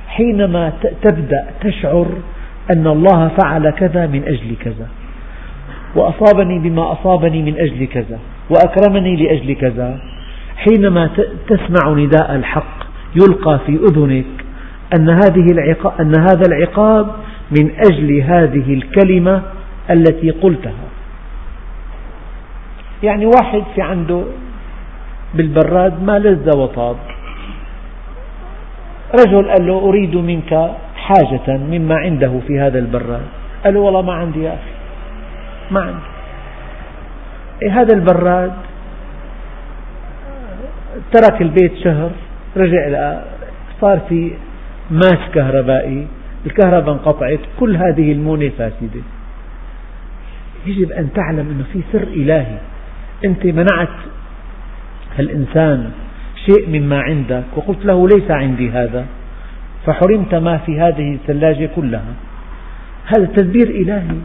حينما 0.08 0.72
تبدأ 1.02 1.46
تشعر 1.60 2.06
أن 2.70 2.86
الله 2.86 3.28
فعل 3.28 3.70
كذا 3.70 4.06
من 4.06 4.22
أجل 4.22 4.56
كذا 4.60 4.88
وأصابني 5.96 6.58
بما 6.58 6.92
أصابني 6.92 7.42
من 7.42 7.54
أجل 7.58 7.86
كذا 7.86 8.18
وأكرمني 8.50 9.16
لأجل 9.16 9.52
كذا 9.54 9.98
حينما 10.56 11.10
تسمع 11.48 11.92
نداء 11.92 12.34
الحق 12.34 12.86
يلقى 13.16 13.58
في 13.66 13.72
أذنك 13.72 14.43
أن, 14.94 15.10
هذه 15.10 15.46
العقاب 15.52 16.00
أن 16.00 16.20
هذا 16.20 16.42
العقاب 16.48 17.06
من 17.50 17.70
أجل 17.90 18.20
هذه 18.20 18.74
الكلمة 18.74 19.42
التي 19.90 20.30
قلتها. 20.30 20.88
يعني 23.02 23.26
واحد 23.26 23.62
في 23.74 23.82
عنده 23.82 24.24
بالبراد 25.34 26.02
ما 26.02 26.18
لذ 26.18 26.56
وطاب. 26.56 26.96
رجل 29.26 29.50
قال 29.50 29.66
له 29.66 29.78
أريد 29.78 30.16
منك 30.16 30.70
حاجة 30.96 31.56
مما 31.56 31.94
عنده 31.94 32.40
في 32.46 32.60
هذا 32.60 32.78
البراد. 32.78 33.26
قال 33.64 33.74
له 33.74 33.80
والله 33.80 34.02
ما 34.02 34.12
عندي 34.12 34.42
يا 34.42 34.54
أخي. 34.54 34.74
ما 35.70 35.80
عندي. 35.80 36.14
إيه 37.62 37.80
هذا 37.80 37.94
البراد؟ 37.94 38.52
ترك 41.12 41.42
البيت 41.42 41.76
شهر 41.84 42.10
رجع 42.56 43.14
صار 43.80 44.00
في 44.08 44.32
ماس 44.90 45.18
كهربائي 45.34 46.06
الكهرباء 46.46 46.94
انقطعت 46.94 47.38
كل 47.60 47.76
هذه 47.76 48.12
المونة 48.12 48.48
فاسدة. 48.58 49.02
يجب 50.66 50.92
أن 50.92 51.12
تعلم 51.12 51.50
أنه 51.50 51.64
في 51.72 51.80
سر 51.92 52.02
إلهي. 52.02 52.58
أنت 53.24 53.46
منعت 53.46 53.98
الإنسان 55.18 55.90
شيء 56.46 56.68
مما 56.68 57.00
عندك 57.00 57.44
وقلت 57.56 57.84
له 57.84 58.08
ليس 58.08 58.30
عندي 58.30 58.70
هذا. 58.70 59.06
فحرمت 59.86 60.34
ما 60.34 60.58
في 60.58 60.80
هذه 60.80 61.14
الثلاجة 61.14 61.68
كلها. 61.76 62.14
هذا 63.16 63.26
تدبير 63.36 63.68
إلهي. 63.68 64.16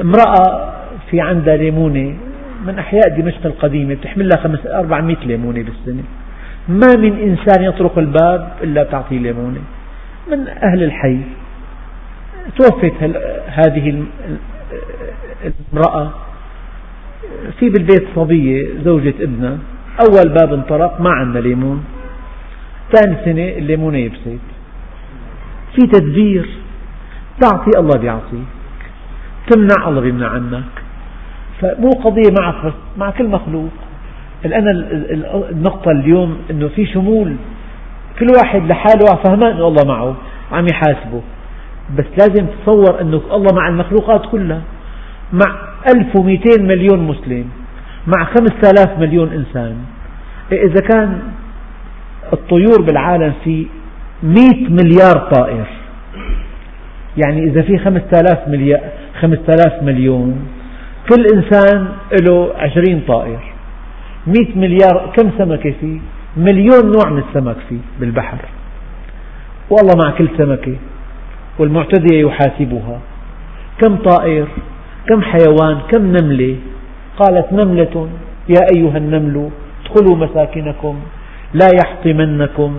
امرأة 0.00 0.72
في 1.10 1.20
عندها 1.20 1.56
ليمونة 1.56 2.16
من 2.66 2.78
أحياء 2.78 3.20
دمشق 3.20 3.46
القديمة 3.46 3.94
تحمل 3.94 4.28
لها 4.28 4.78
400 4.78 5.16
ليمونة 5.26 5.62
بالسنة. 5.62 6.02
ما 6.68 6.96
من 6.96 7.18
إنسان 7.18 7.64
يطرق 7.64 7.98
الباب 7.98 8.52
إلا 8.62 8.84
تعطيه 8.84 9.18
ليمونة 9.18 9.60
من 10.30 10.48
أهل 10.48 10.82
الحي 10.82 11.18
توفت 12.58 12.94
هذه 13.46 14.04
المرأة 15.72 16.10
في 17.58 17.70
بالبيت 17.70 18.04
صبية 18.16 18.68
زوجة 18.84 19.14
ابنها 19.20 19.58
أول 20.00 20.28
باب 20.28 20.52
انطرق 20.52 21.00
ما 21.00 21.10
عندنا 21.10 21.38
ليمون. 21.38 21.84
ثاني 22.92 23.16
سنة 23.24 23.48
الليمونة 23.48 23.98
يبست 23.98 24.38
في 25.74 25.86
تدبير. 25.86 26.48
تعطي 27.40 27.70
الله 27.78 27.98
بيعطيك. 28.00 28.48
تمنع 29.50 29.88
الله 29.88 30.00
بيمنع 30.00 30.28
عنك. 30.28 30.64
فمو 31.60 31.90
قضية 31.90 32.30
معك 32.40 32.72
مع 32.98 33.10
كل 33.10 33.28
مخلوق. 33.28 33.72
الآن 34.44 34.68
النقطة 35.50 35.90
اليوم 35.90 36.36
أنه 36.50 36.68
في 36.68 36.86
شمول. 36.86 37.36
كل 38.18 38.26
واحد 38.38 38.62
لحاله 38.66 39.22
فهمان 39.24 39.52
أنه 39.52 39.68
الله 39.68 39.84
معه 39.86 40.16
وعم 40.52 40.66
يحاسبه. 40.66 41.20
بس 41.98 42.04
لازم 42.18 42.46
تتصور 42.46 43.00
أنه 43.00 43.20
الله 43.32 43.54
مع 43.54 43.68
المخلوقات 43.68 44.26
كلها. 44.26 44.62
مع 45.32 45.58
1200 45.94 46.62
مليون 46.62 46.98
مسلم 46.98 47.44
مع 48.06 48.24
5000 48.24 48.98
مليون 48.98 49.32
إنسان. 49.32 49.76
إذا 50.52 50.88
كان 50.90 51.18
الطيور 52.32 52.82
بالعالم 52.82 53.32
في 53.44 53.66
100 54.22 54.38
مليار 54.68 55.30
طائر 55.32 55.66
يعني 57.26 57.44
إذا 57.44 57.62
في 57.62 57.78
5000 57.78 58.48
مليار 58.48 58.80
5000 59.20 59.82
مليون 59.82 60.48
كل 61.10 61.26
إنسان 61.34 61.88
له 62.22 62.52
20 62.56 63.00
طائر. 63.08 63.51
100 64.26 64.56
مليار 64.56 65.12
كم 65.16 65.30
سمكة 65.38 65.74
فيه 65.80 65.98
مليون 66.36 66.84
نوع 66.94 67.10
من 67.10 67.22
السمك 67.28 67.56
فيه 67.68 67.82
بالبحر. 68.00 68.38
والله 69.70 69.94
مع 69.98 70.10
كل 70.10 70.28
سمكة 70.38 70.76
والمعتدية 71.58 72.20
يحاسبها. 72.26 73.00
كم 73.80 73.96
طائر 73.96 74.46
كم 75.08 75.22
حيوان 75.22 75.78
كم 75.90 76.16
نملة؟ 76.16 76.56
قالت 77.18 77.52
نملة. 77.52 78.08
يا 78.48 78.62
أيها 78.76 78.96
النمل 78.96 79.50
ادخلوا 79.84 80.16
مساكنكم 80.16 80.94
لا 81.54 81.68
يحطمنكم 81.80 82.70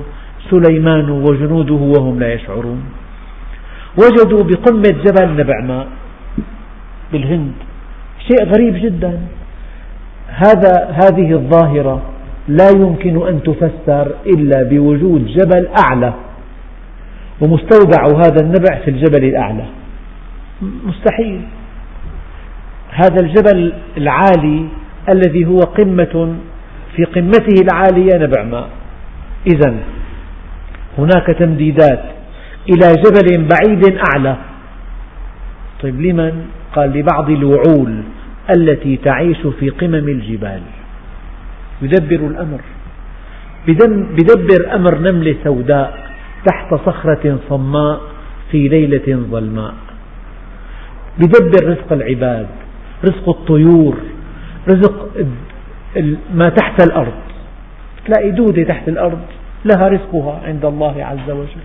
سليمان 0.49 1.09
وجنوده 1.09 1.73
وهم 1.73 2.19
لا 2.19 2.33
يشعرون. 2.33 2.83
وجدوا 3.97 4.43
بقمة 4.43 4.95
جبل 5.05 5.29
نبع 5.39 5.59
ماء 5.61 5.87
بالهند. 7.11 7.53
شيء 8.27 8.41
غريب 8.45 8.75
جدا. 8.85 9.19
هذا 10.33 10.89
هذه 10.91 11.31
الظاهرة 11.31 12.01
لا 12.47 12.69
يمكن 12.69 13.27
أن 13.27 13.43
تفسر 13.43 14.11
إلا 14.25 14.63
بوجود 14.63 15.25
جبل 15.25 15.67
أعلى 15.67 16.13
ومستودع 17.41 18.05
هذا 18.05 18.37
النبع 18.43 18.79
في 18.85 18.89
الجبل 18.91 19.23
الأعلى. 19.23 19.65
مستحيل. 20.61 21.41
هذا 22.91 23.15
الجبل 23.21 23.73
العالي 23.97 24.67
الذي 25.09 25.45
هو 25.45 25.59
قمة 25.59 26.35
في 26.95 27.03
قمته 27.03 27.55
العالية 27.61 28.17
نبع 28.17 28.43
ماء. 28.43 28.69
إذا 29.47 29.73
هناك 30.97 31.25
تمديدات 31.39 32.03
إلى 32.69 32.87
جبل 33.03 33.47
بعيد 33.47 33.97
أعلى. 34.13 34.35
طيب 35.83 36.01
لمن؟ 36.01 36.45
قال 36.75 36.89
لبعض 36.89 37.29
الوعول. 37.29 38.03
التي 38.49 38.97
تعيش 38.97 39.47
في 39.59 39.69
قمم 39.69 39.93
الجبال. 39.93 40.61
يدبر 41.81 42.27
الأمر. 42.27 42.59
بدبر 43.67 44.75
أمر 44.75 44.99
نملة 44.99 45.35
سوداء 45.43 46.11
تحت 46.45 46.73
صخرة 46.73 47.39
صماء 47.49 48.01
في 48.51 48.67
ليلة 48.67 49.23
ظلماء. 49.31 49.73
بدبر 51.19 51.67
رزق 51.67 51.93
العباد 51.93 52.47
رزق 53.05 53.29
الطيور 53.29 53.97
رزق 54.67 55.09
ما 56.33 56.49
تحت 56.49 56.83
الأرض. 56.87 57.13
تلاقي 58.05 58.31
دودة 58.31 58.63
تحت 58.63 58.87
الأرض 58.89 59.21
لها 59.65 59.87
رزقها 59.87 60.41
عند 60.45 60.65
الله 60.65 61.05
عز 61.05 61.29
وجل. 61.31 61.63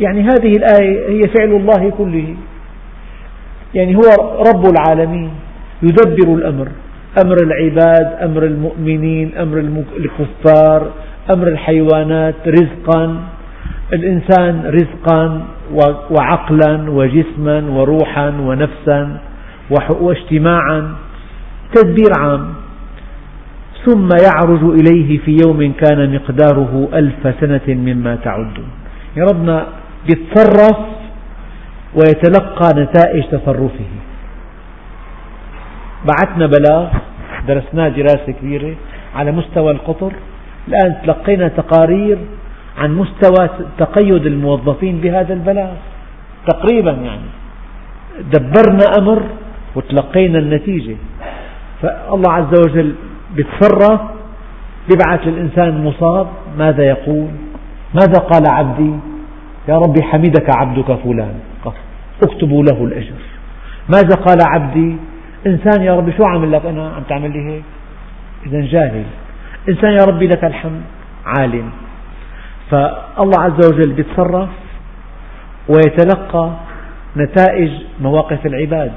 يعني 0.00 0.20
هذه 0.22 0.52
الآية 0.52 1.08
هي 1.08 1.20
فعل 1.36 1.48
الله 1.48 1.90
كله. 1.90 2.36
يعني 3.74 3.96
هو 3.96 4.34
رب 4.48 4.64
العالمين. 4.66 5.30
يدبر 5.82 6.34
الأمر. 6.34 6.68
أمر 7.24 7.36
العباد 7.42 8.06
أمر 8.22 8.42
المؤمنين 8.44 9.36
أمر 9.36 9.58
الكفار 9.96 10.80
أمر 11.34 11.46
الحيوانات 11.48 12.34
رزقا. 12.46 13.16
الإنسان 13.92 14.62
رزقا 14.66 15.42
وعقلا 16.10 16.90
وجسما 16.90 17.70
وروحا 17.70 18.28
ونفسا 18.28 19.00
واجتماعا. 20.00 20.94
تدبير 21.74 22.12
عام. 22.18 22.54
ثم 23.86 24.08
يعرج 24.08 24.62
إليه 24.80 25.18
في 25.18 25.36
يوم 25.46 25.72
كان 25.72 26.14
مقداره 26.14 26.88
ألف 26.94 27.34
سنة 27.40 27.66
مما 27.68 28.16
تعدون. 28.16 28.68
يا 29.16 29.24
ربنا 29.24 29.66
يتصرف 30.10 30.78
ويتلقى 31.94 32.68
نتائج 32.82 33.24
تصرفه. 33.24 33.90
بعثنا 36.06 36.46
بلاغ 36.46 36.88
درسناه 37.48 37.88
دراسة 37.88 38.32
كبيرة 38.32 38.74
على 39.16 39.32
مستوى 39.32 39.70
القطر. 39.70 40.12
الآن 40.68 40.96
تلقينا 41.02 41.48
تقارير 41.48 42.18
عن 42.78 42.94
مستوى 42.94 43.48
تقيد 43.78 44.26
الموظفين 44.26 45.00
بهذا 45.00 45.34
البلاغ. 45.34 45.72
تقريبا 46.46 46.90
يعني 46.90 47.28
دبرنا 48.32 48.84
أمر 48.98 49.22
وتلقينا 49.76 50.38
النتيجة. 50.38 50.96
فالله 51.82 52.32
عز 52.32 52.60
وجل 52.66 52.94
يتصرف 53.36 54.00
يبعث 54.92 55.26
للإنسان 55.26 55.84
مصاب 55.84 56.26
ماذا 56.58 56.84
يقول؟ 56.84 57.28
ماذا 57.94 58.20
قال 58.20 58.42
عبدي؟ 58.48 58.92
يا 59.68 59.78
ربي 59.78 60.02
حمدك 60.02 60.56
عبدك 60.56 60.92
فلان. 60.92 61.34
اكتبوا 62.22 62.62
له 62.62 62.84
الأجر. 62.84 63.20
ماذا 63.88 64.14
قال 64.26 64.38
عبدي؟ 64.46 64.96
إنسان 65.46 65.82
يا 65.82 65.94
ربي 65.94 66.12
شو 66.12 66.24
عمل 66.24 66.52
لك؟ 66.52 66.66
أنا 66.66 66.88
عم 66.88 67.02
تعمل 67.02 67.32
لي 67.32 67.50
هيك. 67.50 67.62
إذا 68.46 68.60
جاهل. 68.60 69.04
إنسان 69.68 69.92
يا 69.92 70.04
ربي 70.04 70.26
لك 70.26 70.44
الحمد. 70.44 70.82
عالم. 71.26 71.70
فالله 72.70 73.40
عز 73.40 73.72
وجل 73.72 73.98
يتصرف 73.98 74.48
ويتلقى 75.68 76.52
نتائج 77.16 77.70
مواقف 78.00 78.46
العباد. 78.46 78.92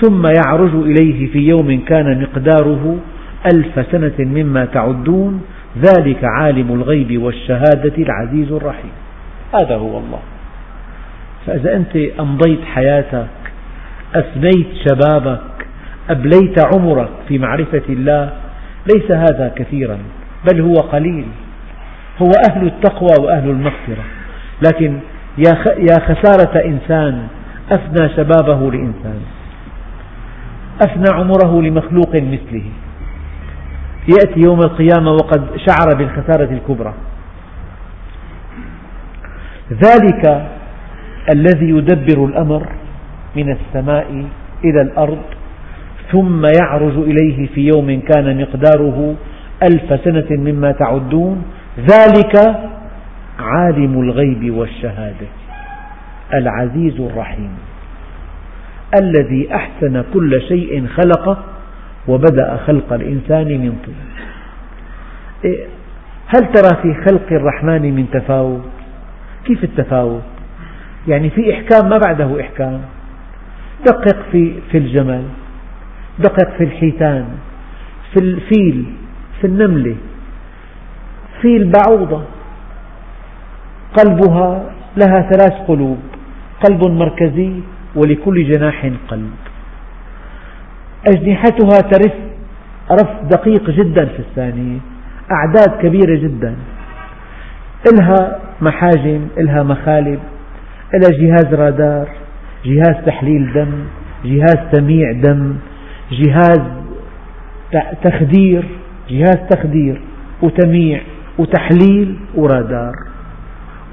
ثم 0.00 0.22
يعرج 0.26 0.74
إليه 0.74 1.32
في 1.32 1.38
يوم 1.38 1.84
كان 1.84 2.22
مقداره 2.22 2.96
ألف 3.54 3.86
سنة 3.92 4.14
مما 4.18 4.64
تعدون. 4.64 5.42
ذلك 5.78 6.24
عالم 6.24 6.72
الغيب 6.72 7.22
والشهادة 7.22 7.92
العزيز 7.98 8.52
الرحيم. 8.52 8.92
هذا 9.54 9.76
هو 9.76 9.98
الله. 9.98 10.20
فإذا 11.46 11.76
أنت 11.76 11.96
أمضيت 12.20 12.64
حياتك 12.64 13.26
أفنيت 14.16 14.68
شبابك 14.88 15.40
أبليت 16.10 16.74
عمرك 16.74 17.08
في 17.28 17.38
معرفة 17.38 17.82
الله. 17.88 18.32
ليس 18.94 19.12
هذا 19.12 19.52
كثيرا 19.56 19.98
بل 20.52 20.60
هو 20.60 20.74
قليل. 20.74 21.26
هو 22.22 22.30
أهل 22.50 22.66
التقوى 22.66 23.14
وأهل 23.20 23.50
المغفرة. 23.50 24.04
لكن 24.66 24.98
يا 25.78 25.98
خسارة 25.98 26.64
إنسان 26.64 27.26
أفنى 27.70 28.08
شبابه 28.16 28.70
لإنسان. 28.70 29.20
أفنى 30.86 31.14
عمره 31.14 31.62
لمخلوق 31.62 32.14
مثله. 32.14 32.64
يأتي 34.08 34.40
يوم 34.46 34.58
القيامة 34.58 35.10
وقد 35.10 35.46
شعر 35.56 35.94
بالخسارة 35.94 36.50
الكبرى. 36.52 36.94
ذلك 39.72 40.48
الذي 41.34 41.70
يدبر 41.70 42.24
الأمر 42.24 42.66
من 43.36 43.56
السماء 43.56 44.24
إلى 44.64 44.82
الأرض 44.82 45.22
ثم 46.12 46.46
يعرج 46.60 46.96
إليه 46.96 47.46
في 47.46 47.70
يوم 47.74 48.00
كان 48.00 48.40
مقداره 48.40 49.14
ألف 49.62 50.00
سنة 50.04 50.26
مما 50.30 50.72
تعدون. 50.72 51.44
ذلك 51.78 52.60
عالم 53.38 54.00
الغيب 54.00 54.54
والشهادة 54.54 55.26
العزيز 56.34 57.00
الرحيم 57.00 57.50
الذي 59.00 59.54
أحسن 59.54 60.04
كل 60.14 60.42
شيء 60.48 60.86
خلقه 60.86 61.38
وبدأ 62.08 62.56
خلق 62.56 62.92
الإنسان 62.92 63.46
من 63.46 63.78
طين. 63.86 63.94
إيه، 65.44 65.66
هل 66.26 66.52
ترى 66.52 66.82
في 66.82 66.94
خلق 66.94 67.26
الرحمن 67.30 67.82
من 67.82 68.06
تفاوت؟ 68.12 68.70
كيف 69.44 69.64
التفاوت؟ 69.64 70.22
يعني 71.08 71.30
في 71.30 71.54
إحكام 71.54 71.90
ما 71.90 71.98
بعده 71.98 72.40
إحكام؟ 72.40 72.80
دقق 73.86 74.16
في, 74.32 74.54
في 74.70 74.78
الجمل 74.78 75.24
دقق 76.18 76.56
في 76.58 76.64
الحيتان 76.64 77.24
في 78.12 78.20
الفيل 78.20 78.84
في 79.40 79.46
النملة. 79.46 79.96
في 81.40 81.56
البعوضة 81.56 82.22
قلبها 83.98 84.62
لها 84.96 85.30
ثلاث 85.30 85.52
قلوب 85.68 85.98
قلب 86.64 86.90
مركزي 86.90 87.52
ولكل 87.96 88.52
جناح 88.52 88.90
قلب. 89.08 89.30
أجنحتها 91.06 91.80
ترف 91.90 92.12
رف 92.90 93.10
دقيق 93.30 93.70
جدا 93.70 94.04
في 94.04 94.18
الثانية 94.18 94.78
أعداد 95.32 95.82
كبيرة 95.82 96.18
جدا. 96.18 96.56
إلها 97.92 98.38
محاجم 98.60 99.26
إلها 99.38 99.62
مخالب 99.62 100.20
إلها 100.94 101.18
جهاز 101.20 101.54
رادار. 101.54 102.23
جهاز 102.64 103.04
تحليل 103.06 103.52
دم 103.52 103.72
جهاز 104.24 104.58
تميع 104.72 105.12
دم 105.12 105.56
جهاز 106.12 106.60
تخدير 108.02 108.64
جهاز 109.10 109.38
تخدير 109.50 110.00
وتميع 110.42 111.00
وتحليل 111.38 112.16
ورادار 112.34 112.94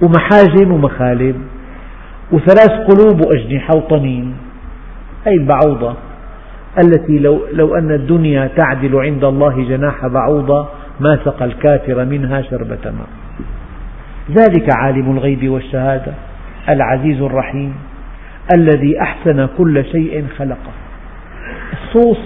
ومحاجم 0.01 0.71
ومخالب 0.71 1.35
وثلاث 2.31 2.71
قلوب 2.71 3.25
وأجنحة 3.25 3.77
وطنين. 3.77 4.33
هذه 5.25 5.33
البعوضة 5.33 5.95
التي 6.83 7.19
لو, 7.19 7.41
لو 7.53 7.75
أن 7.75 7.91
الدنيا 7.91 8.49
تعدل 8.57 8.95
عند 8.95 9.23
الله 9.23 9.67
جناح 9.69 10.07
بعوضة 10.07 10.67
ما 10.99 11.19
سقى 11.25 11.45
الكافر 11.45 12.05
منها 12.05 12.41
شربة 12.41 12.85
ماء. 12.85 13.09
ذلك 14.31 14.75
عالم 14.77 15.11
الغيب 15.11 15.49
والشهادة 15.49 16.13
العزيز 16.69 17.21
الرحيم. 17.21 17.73
الذي 18.55 19.01
أحسن 19.01 19.47
كل 19.57 19.85
شيء 19.85 20.25
خلقه. 20.37 20.73
الصوص 21.73 22.17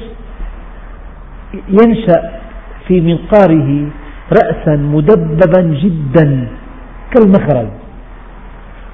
ينشأ 1.70 2.40
في 2.88 3.02
منقاره 3.02 3.88
رأسا 4.34 4.76
مدببا 4.76 5.62
جدا 5.62 6.48
كالمخرج 7.14 7.68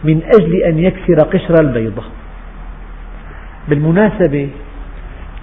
من 0.03 0.21
أجل 0.35 0.63
أن 0.63 0.79
يكسر 0.79 1.27
قشر 1.33 1.53
البيضة. 1.61 2.03
بالمناسبة 3.69 4.49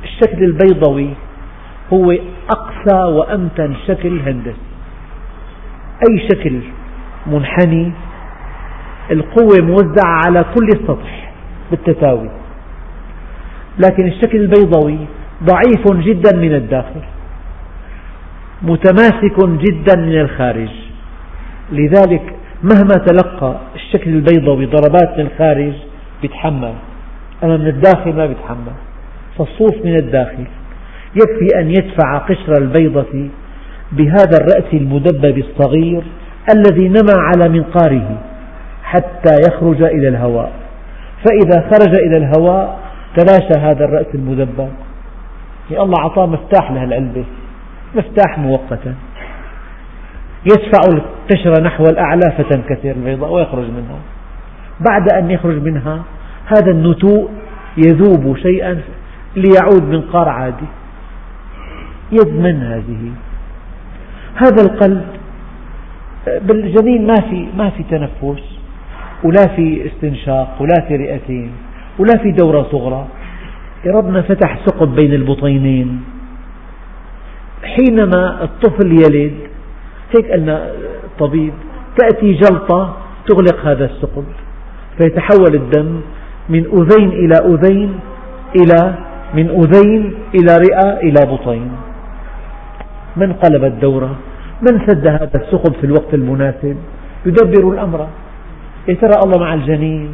الشكل 0.04 0.44
البيضوي 0.44 1.10
هو 1.92 2.14
أقسى 2.50 3.04
وأمتن 3.04 3.74
شكل 3.88 4.20
هندسي. 4.20 4.68
أي 6.10 6.28
شكل 6.28 6.60
منحني 7.26 7.92
القوة 9.10 9.56
موزعة 9.62 10.22
على 10.26 10.44
كل 10.54 10.66
السطح 10.66 11.27
بالتساوي. 11.70 12.30
لكن 13.78 14.06
الشكل 14.06 14.38
البيضوي 14.38 14.98
ضعيف 15.44 15.92
جدا 16.06 16.36
من 16.36 16.54
الداخل 16.54 17.00
متماسك 18.62 19.48
جدا 19.48 19.96
من 19.96 20.20
الخارج. 20.20 20.70
لذلك 21.72 22.34
مهما 22.62 22.94
تلقى 23.06 23.56
الشكل 23.74 24.10
البيضوي 24.10 24.66
ضربات 24.66 25.18
من 25.18 25.26
الخارج 25.26 25.72
يتحمل 26.22 26.74
أما 27.44 27.56
من 27.56 27.66
الداخل 27.66 28.12
ما 28.12 28.24
يتحمل 28.24 28.72
فالصوف 29.38 29.84
من 29.84 29.94
الداخل 29.94 30.44
يكفي 31.14 31.60
أن 31.60 31.70
يدفع 31.70 32.18
قشر 32.18 32.52
البيضة 32.58 33.28
بهذا 33.92 34.36
الرأس 34.40 34.74
المدبب 34.74 35.38
الصغير 35.38 36.02
الذي 36.56 36.88
نمى 36.88 37.14
على 37.18 37.48
منقاره 37.48 38.18
حتى 38.82 39.34
يخرج 39.48 39.82
إلى 39.82 40.08
الهواء. 40.08 40.52
فإذا 41.24 41.70
خرج 41.70 41.94
إلى 41.94 42.16
الهواء 42.16 42.78
تلاشى 43.16 43.60
هذا 43.60 43.84
الرأس 43.84 44.06
المدبب 44.14 44.68
يعني 45.70 45.82
الله 45.82 46.02
أعطاه 46.02 46.26
مفتاح 46.26 46.70
لهالعلبة 46.70 47.24
مفتاح 47.94 48.38
مؤقتا. 48.38 48.94
يدفع 50.44 50.80
القشرة 50.88 51.62
نحو 51.62 51.84
الأعلى 51.84 52.32
فتنكسر 52.38 52.90
البيضاء 52.90 53.32
ويخرج 53.32 53.64
منها 53.64 53.98
بعد 54.90 55.12
أن 55.12 55.30
يخرج 55.30 55.62
منها 55.62 56.02
هذا 56.46 56.70
النتوء 56.70 57.30
يذوب 57.76 58.36
شيئا 58.36 58.80
ليعود 59.36 59.82
منقار 59.82 60.28
عادي. 60.28 60.66
يد 62.12 62.28
من 62.28 62.62
هذه؟ 62.62 63.12
هذا 64.34 64.62
القلب 64.62 65.06
بالجنين 66.42 67.06
ما 67.06 67.14
في 67.14 67.46
ما 67.56 67.70
في 67.70 67.82
تنفس. 67.82 68.57
ولا 69.24 69.44
في 69.56 69.86
استنشاق 69.86 70.56
ولا 70.60 70.88
في 70.88 70.96
رئتين 70.96 71.50
ولا 71.98 72.22
في 72.22 72.30
دورة 72.32 72.66
صغرى. 72.72 73.06
ربنا 73.86 74.22
فتح 74.22 74.58
ثقب 74.66 74.94
بين 74.94 75.12
البطينين. 75.14 76.00
حينما 77.62 78.44
الطفل 78.44 78.92
يلد 78.92 79.34
هيك 80.16 80.30
قالنا 80.30 80.70
الطبيب 81.04 81.52
تأتي 81.98 82.32
جلطة 82.32 82.96
تغلق 83.26 83.66
هذا 83.66 83.84
الثقب 83.84 84.24
فيتحول 84.98 85.54
الدم 85.54 86.00
من 86.48 86.64
أذين 86.78 87.08
إلى 87.08 87.34
أذين 87.54 88.00
إلى 88.56 88.94
من 89.34 89.46
أذين 89.50 90.14
إلى 90.34 90.52
رئة 90.56 90.86
إلى 91.02 91.20
بطين. 91.32 91.68
من 93.16 93.32
قلب 93.32 93.64
الدورة؟ 93.64 94.16
من 94.62 94.86
سد 94.86 95.06
هذا 95.06 95.30
الثقب 95.34 95.72
في 95.80 95.84
الوقت 95.84 96.14
المناسب؟ 96.14 96.76
يدبر 97.26 97.72
الأمر. 97.72 98.08
يا 98.88 98.94
ترى 98.94 99.20
الله 99.24 99.38
مع 99.40 99.54
الجنين 99.54 100.10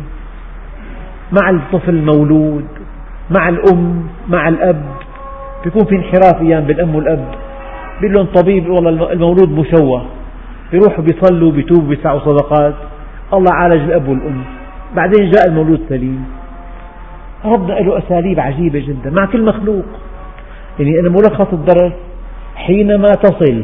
مع 1.32 1.50
الطفل 1.50 1.90
المولود 1.90 2.66
مع 3.30 3.48
الأم 3.48 4.06
مع 4.28 4.48
الأب؟ 4.48 4.82
بيكون 5.64 5.84
في 5.84 5.96
انحراف 5.96 6.42
أيام 6.42 6.64
بالأم 6.64 6.94
والأب. 6.94 7.34
بيقول 8.00 8.14
لهم 8.14 8.26
طبيب 8.26 8.68
والله 8.68 9.12
المولود 9.12 9.50
مشوه. 9.50 10.04
بيروحوا 10.72 11.04
بيصلوا 11.04 11.52
بيتوبوا 11.52 11.88
بيدفعوا 11.88 12.20
صدقات. 12.20 12.74
الله 13.34 13.52
عالج 13.52 13.82
الأب 13.82 14.08
والأم. 14.08 14.44
بعدين 14.96 15.30
جاء 15.30 15.48
المولود 15.48 15.80
سليم. 15.88 16.24
ربنا 17.44 17.74
له 17.74 17.98
أساليب 17.98 18.40
عجيبة 18.40 18.78
جدا 18.78 19.10
مع 19.10 19.26
كل 19.26 19.44
مخلوق. 19.44 19.84
يعني 20.78 21.00
أنا 21.00 21.08
ملخص 21.08 21.52
الدرس 21.52 21.92
حينما 22.56 23.08
تصل 23.08 23.62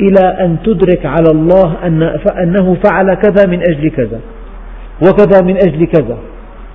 إلى 0.00 0.44
أن 0.44 0.56
تدرك 0.64 1.06
على 1.06 1.30
الله 1.30 1.76
أن 1.84 2.02
أنه 2.42 2.76
فعل 2.84 3.14
كذا 3.14 3.46
من 3.46 3.60
أجل 3.70 3.90
كذا 3.90 4.20
وكذا 5.02 5.42
من 5.44 5.56
أجل 5.56 5.86
كذا 5.86 6.18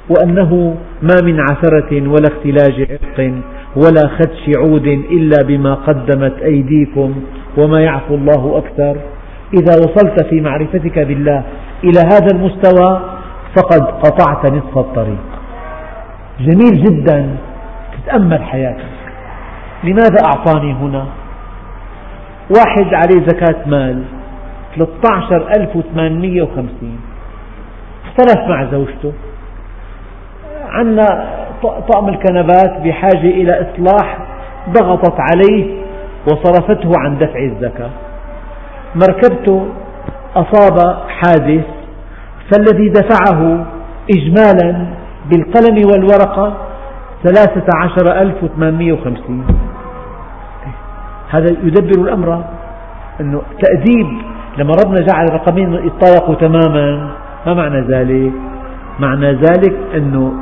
وأنه 0.09 0.75
ما 1.01 1.15
من 1.23 1.39
عثرة 1.39 2.07
ولا 2.07 2.27
اختلاج 2.27 2.87
عرق 2.91 3.31
ولا 3.75 4.07
خدش 4.07 4.57
عود 4.57 4.87
إلا 4.87 5.37
بما 5.47 5.73
قدمت 5.73 6.41
أيديكم 6.41 7.13
وما 7.57 7.79
يعفو 7.81 8.15
الله 8.15 8.57
أكثر. 8.57 8.95
إذا 9.53 9.73
وصلت 9.79 10.23
في 10.29 10.41
معرفتك 10.41 10.99
بالله 10.99 11.43
إلى 11.83 11.99
هذا 11.99 12.27
المستوى 12.33 13.01
فقد 13.55 13.81
قطعت 13.81 14.45
نصف 14.45 14.77
الطريق. 14.77 15.23
جميل 16.39 16.83
جدا 16.83 17.29
تتأمل 17.93 18.43
حياتك. 18.43 18.93
لماذا 19.83 20.17
أعطاني 20.25 20.73
هنا؟ 20.73 21.05
واحد 22.57 22.93
عليه 22.93 23.27
زكاة 23.27 23.55
مال 23.65 24.03
13850 24.77 26.99
اختلف 28.05 28.39
مع 28.49 28.65
زوجته. 28.71 29.13
عندنا 30.69 31.27
طقم 31.63 32.09
الكنبات 32.09 32.81
بحاجة 32.83 33.29
إلى 33.29 33.51
إصلاح 33.61 34.17
ضغطت 34.69 35.15
عليه 35.19 35.77
وصرفته 36.27 36.91
عن 36.97 37.17
دفع 37.17 37.39
الزكاة. 37.39 37.89
مركبته 38.95 39.67
أصاب 40.35 40.97
حادث 41.07 41.65
فالذي 42.51 42.89
دفعه 42.89 43.65
إجمالا 44.15 44.85
بالقلم 45.29 45.77
والورقة 45.91 46.57
13850 47.25 49.45
هذا 51.33 51.49
يدبر 51.63 52.01
الأمر 52.01 52.43
أنه 53.21 53.41
تأديب 53.61 54.07
لما 54.57 54.71
ربنا 54.85 55.01
جعل 55.01 55.25
الرقمين 55.25 55.73
يتطابقوا 55.73 56.35
تماما. 56.35 57.09
ما 57.45 57.53
معنى 57.53 57.81
ذلك؟ 57.81 58.31
معنى 58.99 59.31
ذلك 59.31 59.75
أنه 59.95 60.33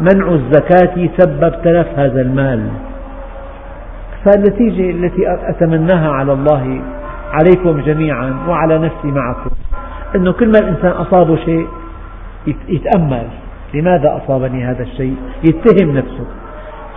منع 0.00 0.28
الزكاة 0.28 1.08
سبب 1.18 1.62
تلف 1.64 1.88
هذا 1.98 2.20
المال. 2.20 2.68
فالنتيجة 4.24 4.90
التي 4.90 5.22
أتمناها 5.26 6.10
على 6.10 6.32
الله 6.32 6.80
عليكم 7.32 7.80
جميعا 7.80 8.34
وعلى 8.48 8.78
نفسي 8.78 9.08
معكم 9.08 9.50
أنه 10.16 10.32
كل 10.32 10.46
ما 10.46 10.58
الإنسان 10.58 10.90
أصابه 10.90 11.36
شيء 11.36 11.66
يتأمل. 12.68 13.26
لماذا 13.74 14.20
أصابني 14.24 14.64
هذا 14.64 14.82
الشيء؟ 14.82 15.16
يتهم 15.44 15.96
نفسه. 15.96 16.26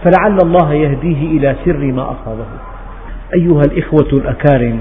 فلعل 0.03 0.37
الله 0.43 0.73
يهديه 0.73 1.37
إلى 1.37 1.55
سر 1.65 1.91
ما 1.91 2.01
أصابه. 2.01 2.45
أيها 3.35 3.61
الإخوة 3.61 4.09
الأكارم 4.13 4.79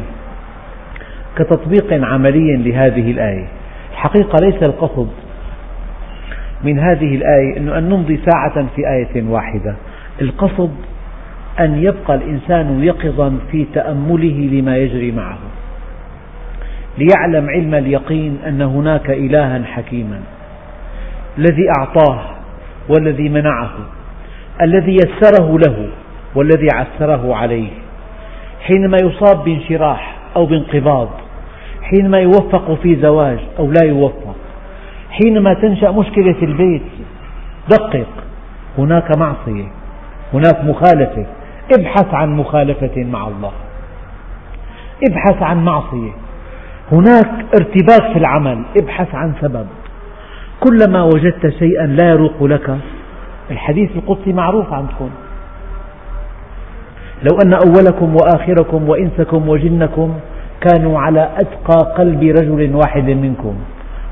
كتطبيق 1.37 2.05
عملي 2.05 2.57
لهذه 2.57 3.11
الآية. 3.11 3.47
الحقيقة 3.93 4.37
ليس 4.43 4.63
القصد 4.63 5.09
من 6.65 6.79
هذه 6.79 7.15
الآية 7.15 7.57
أن 7.57 7.89
نمضي 7.89 8.21
ساعة 8.31 8.67
في 8.77 8.89
آية 8.89 9.23
واحدة. 9.29 9.75
القصد 10.23 10.71
أن 11.61 11.83
يبقى 11.83 12.15
الإنسان 12.15 12.83
يقظا 12.83 13.39
في 13.51 13.67
تأمله 13.75 14.49
لما 14.53 14.77
يجري 14.77 15.13
معه. 15.13 15.39
ليعلم 16.99 17.51
علم 17.51 17.75
اليقين 17.75 18.39
أن 18.47 18.63
هناك 18.63 19.11
إلها 19.11 19.65
حكيما 19.65 20.21
الذي 21.39 21.63
أعطاه 21.79 22.21
والذي 22.89 23.29
منعه 23.29 23.73
الذي 24.63 24.97
يسره 24.97 25.59
له 25.59 25.89
والذي 26.35 26.69
عسره 26.75 27.35
عليه. 27.35 27.84
حينما 28.67 28.97
يصاب 29.03 29.45
بانشراح 29.45 30.17
أو 30.37 30.47
بانقباض 30.47 31.09
حينما 31.83 32.19
يوفق 32.19 32.75
في 32.75 32.97
زواج 32.97 33.39
أو 33.59 33.71
لا 33.71 33.85
يوفق 33.85 34.37
حينما 35.11 35.55
تنشأ 35.55 35.91
مشكلة 35.91 36.33
في 36.33 36.45
البيت 36.45 36.83
دقق. 37.71 38.07
هناك 38.79 39.19
معصية 39.19 39.65
هناك 40.33 40.65
مخالفة. 40.65 41.27
ابحث 41.79 42.15
عن 42.15 42.37
مخالفة 42.37 43.05
مع 43.05 43.29
الله. 43.29 43.53
ابحث 45.11 45.43
عن 45.43 45.65
معصية. 45.65 46.11
هناك 46.93 47.45
ارتباك 47.55 48.13
في 48.13 48.19
العمل. 48.19 48.63
ابحث 48.83 49.15
عن 49.15 49.33
سبب. 49.41 49.67
كلما 50.61 51.03
وجدت 51.03 51.49
شيئا 51.59 51.87
لا 51.87 52.11
يروق 52.11 52.45
لك. 52.45 52.79
الحديث 53.51 53.91
القدسي 53.97 54.33
معروف 54.33 54.73
عندكم. 54.73 55.11
لو 57.23 57.39
أن 57.45 57.53
أولكم 57.53 58.17
وآخركم 58.17 58.89
وإنسكم 58.89 59.49
وجنكم 59.49 60.15
كانوا 60.61 60.99
على 60.99 61.29
أتقى 61.37 61.95
قلب 61.99 62.23
رجل 62.23 62.75
واحد 62.75 63.11
منكم 63.11 63.55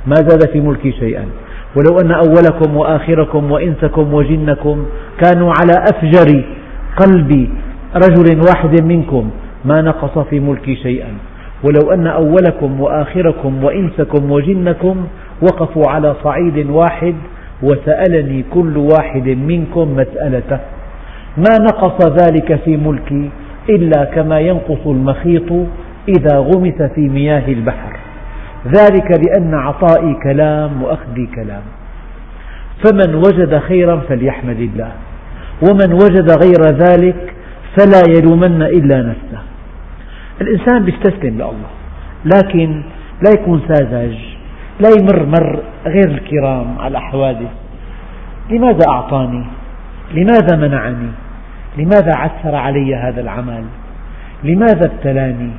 ما 0.06 0.14
زاد 0.14 0.50
في 0.52 0.60
ملكي 0.60 0.92
شيئا. 0.92 1.24
ولو 1.76 1.98
أن 2.04 2.10
أولكم 2.12 2.76
وآخركم 2.76 3.52
وإنسكم 3.52 4.14
وجنكم 4.14 4.86
كانوا 5.24 5.52
على 5.60 5.72
أفجر 5.92 6.44
قلب 6.96 7.48
رجل 7.96 8.40
واحد 8.48 8.82
منكم 8.82 9.30
ما 9.64 9.80
نقص 9.80 10.18
في 10.18 10.40
ملكي 10.40 10.76
شيئا. 10.76 11.08
ولو 11.64 11.92
أن 11.92 12.06
أولكم 12.06 12.80
وآخركم 12.80 13.64
وإنسكم 13.64 14.32
وجنكم 14.32 15.06
وقفوا 15.42 15.86
على 15.88 16.14
صعيد 16.24 16.70
واحد 16.70 17.14
وسألني 17.62 18.44
كل 18.54 18.76
واحد 18.76 19.28
منكم 19.28 19.96
مسألته. 19.96 20.58
ما 21.36 21.58
نقص 21.60 22.06
ذلك 22.22 22.60
في 22.64 22.76
ملكي 22.76 23.30
إلا 23.68 24.04
كما 24.04 24.40
ينقص 24.40 24.86
المخيط 24.86 25.52
إذا 26.08 26.38
غمس 26.38 26.82
في 26.94 27.08
مياه 27.08 27.48
البحر. 27.48 27.96
ذلك 28.66 29.10
لأن 29.26 29.54
عطائي 29.54 30.14
كلام 30.14 30.82
وأخذي 30.82 31.26
كلام. 31.34 31.62
فمن 32.84 33.14
وجد 33.14 33.58
خيرا 33.58 33.96
فليحمد 34.08 34.60
الله 34.60 34.92
ومن 35.70 35.92
وجد 35.92 36.30
غير 36.44 36.62
ذلك 36.86 37.34
فلا 37.76 38.02
يلومن 38.16 38.62
إلا 38.62 39.02
نفسه. 39.02 39.42
الإنسان 40.40 40.88
يستسلم 40.88 41.34
لله 41.34 41.52
لكن 42.24 42.82
لا 43.24 43.30
يكون 43.40 43.62
ساذج 43.68 44.16
لا 44.80 44.88
يمر 45.00 45.26
مر 45.26 45.62
غير 45.86 46.08
الكرام 46.08 46.78
على 46.78 46.98
الحوادث 46.98 47.50
لماذا 48.50 48.84
أعطاني؟ 48.88 49.44
لماذا 50.14 50.56
منعني؟ 50.56 51.08
لماذا 51.78 52.12
عسر 52.16 52.54
علي 52.54 52.94
هذا 52.94 53.20
العمل؟ 53.20 53.64
لماذا 54.44 54.86
ابتلاني؟ 54.86 55.50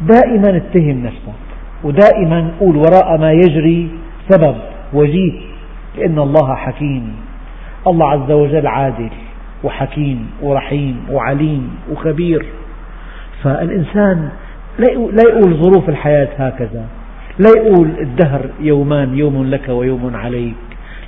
دائما 0.00 0.56
اتهم 0.56 1.02
نفسك 1.02 1.42
ودائما 1.84 2.50
قول 2.60 2.76
وراء 2.76 3.18
ما 3.18 3.32
يجري 3.32 3.90
سبب 4.28 4.56
وجيه 4.92 5.40
لأن 5.98 6.18
الله 6.18 6.54
حكيم. 6.54 7.16
الله 7.86 8.10
عز 8.10 8.30
وجل 8.30 8.66
عادل 8.66 9.10
وحكيم 9.64 10.30
ورحيم 10.42 11.04
وعليم 11.10 11.70
وخبير. 11.92 12.46
فالإنسان 13.42 14.28
لا 14.78 15.22
يقول 15.28 15.54
ظروف 15.54 15.88
الحياة 15.88 16.28
هكذا. 16.38 16.84
لا 17.38 17.50
يقول 17.56 17.88
الدهر 18.00 18.50
يومان 18.60 19.18
يوم 19.18 19.44
لك 19.44 19.68
ويوم 19.68 20.16
عليك. 20.16 20.54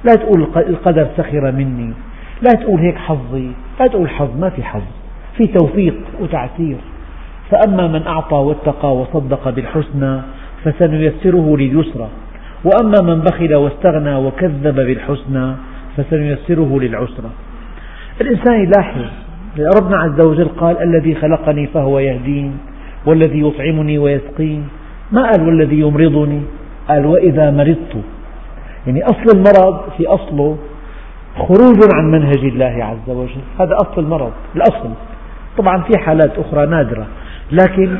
لا 0.05 0.15
تقول 0.15 0.43
القدر 0.57 1.07
سخر 1.17 1.53
مني. 1.53 1.93
لا 2.43 2.51
تقول 2.51 2.81
هيك 2.81 2.97
حظي 2.97 3.51
لا 3.81 3.87
تقول 3.87 4.11
حظ 4.11 4.41
ما 4.41 4.51
في 4.51 4.63
حظ 4.63 4.83
في 5.37 5.47
توفيق 5.47 5.95
وتعسير 6.21 6.77
فأما 7.51 7.87
من 7.87 8.07
أعطى 8.07 8.37
واتقى 8.37 8.97
وصدق 8.97 9.51
بالحسنى 9.51 10.21
فسنيسره 10.65 11.57
لليسرى 11.57 12.09
وأما 12.65 13.03
من 13.03 13.21
بخل 13.21 13.55
واستغنى 13.55 14.15
وكذب 14.15 14.75
بالحسنى 14.75 15.55
فسنيسره 15.97 16.81
للعسرى. 16.81 17.31
الإنسان 18.21 18.55
يلاحظ 18.55 19.05
ربنا 19.77 19.97
عز 19.97 20.27
وجل 20.27 20.49
قال 20.49 20.83
الذي 20.83 21.15
خلقني 21.15 21.67
فهو 21.67 21.99
يهدين 21.99 22.59
والذي 23.07 23.41
يطعمني 23.41 23.99
ويسقين. 23.99 24.69
ما 25.13 25.31
قال 25.31 25.47
والذي 25.47 25.81
يمرضني 25.81 26.43
قال 26.89 27.07
وإذا 27.07 27.51
مرضت. 27.51 27.97
يعني 28.87 29.05
أصل 29.05 29.27
المرض 29.35 29.81
في 29.97 30.07
أصله 30.07 30.59
خروج 31.39 31.79
عن 31.95 32.11
منهج 32.11 32.45
الله 32.45 32.85
عز 32.85 33.11
وجل. 33.11 33.41
هذا 33.61 33.77
أصل 33.77 34.01
المرض 34.03 34.33
الأصل. 34.57 34.91
طبعا 35.59 35.83
في 35.83 35.99
حالات 35.99 36.39
أخرى 36.39 36.67
نادرة 36.67 37.07
لكن 37.53 37.97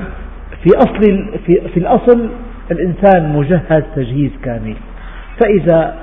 في 0.63 0.71
أصل 0.77 1.29
في, 1.47 1.61
في 1.75 1.77
الأصل 1.77 2.29
الإنسان 2.71 3.37
مجهز 3.37 3.83
تجهيز 3.97 4.31
كامل. 4.43 4.77
فإذا 5.41 5.95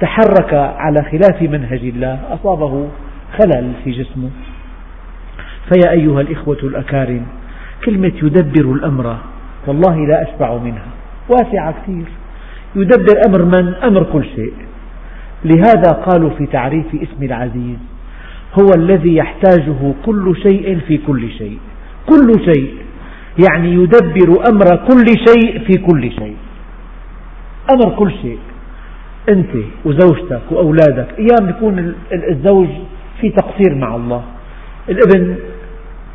تحرك 0.00 0.54
على 0.54 1.02
خلاف 1.02 1.42
منهج 1.42 1.80
الله 1.84 2.20
أصابه 2.30 2.88
خلل 3.38 3.72
في 3.84 3.90
جسمه. 3.90 4.30
فيا 5.72 5.90
أيها 5.90 6.20
الإخوة 6.20 6.58
الأكارم 6.62 7.26
كلمة 7.84 8.12
يدبر 8.22 8.72
الأمر 8.72 9.16
والله 9.66 10.06
لا 10.06 10.22
أشبع 10.22 10.58
منها. 10.58 10.86
واسعة 11.28 11.74
كثير. 11.82 12.04
يدبر 12.76 13.20
أمر 13.28 13.44
من؟ 13.44 13.74
أمر 13.74 14.02
كل 14.12 14.24
شيء. 14.24 14.52
لهذا 15.44 15.90
قالوا 16.06 16.30
في 16.30 16.46
تعريف 16.46 16.86
اسم 16.94 17.22
العزيز 17.22 17.78
هو 18.60 18.66
الذي 18.76 19.16
يحتاجه 19.16 19.94
كل 20.04 20.36
شيء 20.42 20.78
في 20.88 20.98
كل 20.98 21.30
شيء 21.38 21.58
كل 22.06 22.32
شيء 22.54 22.74
يعني 23.48 23.74
يدبر 23.74 24.48
أمر 24.48 24.76
كل 24.76 25.04
شيء 25.28 25.58
في 25.58 25.78
كل 25.78 26.10
شيء. 26.12 26.36
أمر 27.74 27.94
كل 27.96 28.12
شيء 28.22 28.38
أنت 29.32 29.50
وزوجتك 29.84 30.42
وأولادك 30.50 31.06
أيام 31.18 31.48
يكون 31.48 31.94
الزوج 32.12 32.68
في 33.20 33.30
تقصير 33.30 33.74
مع 33.74 33.96
الله 33.96 34.22
الابن 34.88 35.36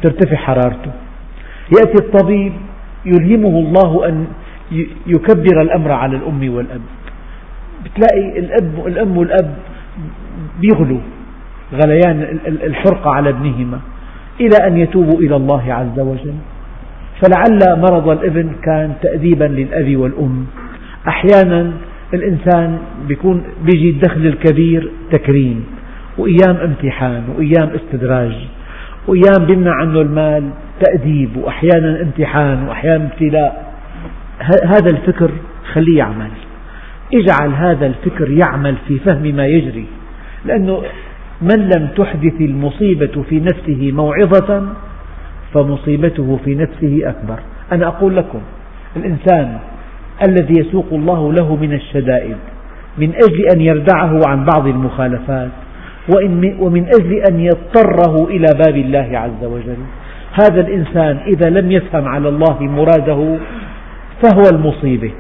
ترتفع 0.04 0.36
حرارته 0.36 0.92
يأتي 1.80 2.04
الطبيب 2.06 2.54
يلهمه 3.06 3.60
الله 3.60 4.10
أن 4.10 4.28
يكبر 5.08 5.62
الأمر 5.62 5.92
على 5.92 6.18
الأم 6.18 6.54
والأب. 6.54 6.82
بتلاقي 7.86 8.40
الأب 8.40 8.88
الأم 8.88 9.18
والأب 9.18 9.56
بيغلوا 10.62 11.00
غليان 11.74 12.40
الحرقة 12.48 13.12
على 13.12 13.30
ابنهما 13.30 13.80
إلى 14.42 14.68
أن 14.68 14.78
يتوبوا 14.78 15.20
إلى 15.20 15.36
الله 15.36 15.74
عز 15.74 16.00
وجل. 16.00 16.34
فلعل 17.22 17.80
مرض 17.82 18.10
الإبن 18.10 18.52
كان 18.64 18.94
تأديبا 19.02 19.44
للأب 19.44 19.98
والأم. 19.98 20.46
أحيانا 21.08 21.72
الإنسان 22.14 22.78
بيكون 23.08 23.44
بيجي 23.62 23.90
الدخل 23.90 24.28
الكبير 24.28 24.92
تكريم 25.12 25.66
وأيام 26.18 26.56
امتحان 26.56 27.24
وأيام 27.38 27.70
استدراج 27.76 28.34
وأيام 29.08 29.46
بيمنع 29.48 29.74
عنه 29.74 30.02
المال 30.02 30.50
تأديب 30.80 31.38
وأحيانا 31.38 32.02
امتحان 32.02 32.68
وأحيانا 32.68 33.06
ابتلاء. 33.06 33.74
هذا 34.66 34.90
الفكر 34.90 35.32
خليه 35.74 35.98
يعمل. 35.98 36.32
اجعل 37.14 37.54
هذا 37.54 37.86
الفكر 37.86 38.32
يعمل 38.32 38.76
في 38.88 39.00
فهم 39.00 39.36
ما 39.36 39.46
يجري. 39.46 39.86
لأنه 40.46 40.82
من 41.42 41.70
لم 41.76 41.88
تحدث 41.98 42.42
المصيبة 42.42 43.24
في 43.30 43.40
نفسه 43.40 43.92
موعظة 43.92 44.68
فمصيبته 45.54 46.40
في 46.46 46.56
نفسه 46.56 47.10
أكبر. 47.10 47.40
أنا 47.72 47.88
أقول 47.88 48.16
لكم 48.16 48.40
الإنسان 48.96 49.58
الذي 50.28 50.54
يسوق 50.60 50.86
الله 50.92 51.34
له 51.34 51.56
من 51.56 51.74
الشدائد 51.74 52.38
من 52.98 53.10
أجل 53.10 53.46
أن 53.56 53.62
يردعه 53.62 54.22
عن 54.28 54.46
بعض 54.46 54.68
المخالفات 54.68 55.50
ومن 56.60 56.86
أجل 56.86 57.14
أن 57.32 57.40
يضطره 57.40 58.28
إلى 58.28 58.46
باب 58.66 58.76
الله 58.76 59.10
عز 59.14 59.44
وجل. 59.44 59.78
هذا 60.34 60.62
الإنسان 60.62 61.18
إذا 61.28 61.50
لم 61.50 61.72
يفهم 61.72 62.08
على 62.08 62.30
الله 62.30 62.62
مراده 62.62 63.38
فهو 64.24 64.44
المصيبة. 64.54 65.12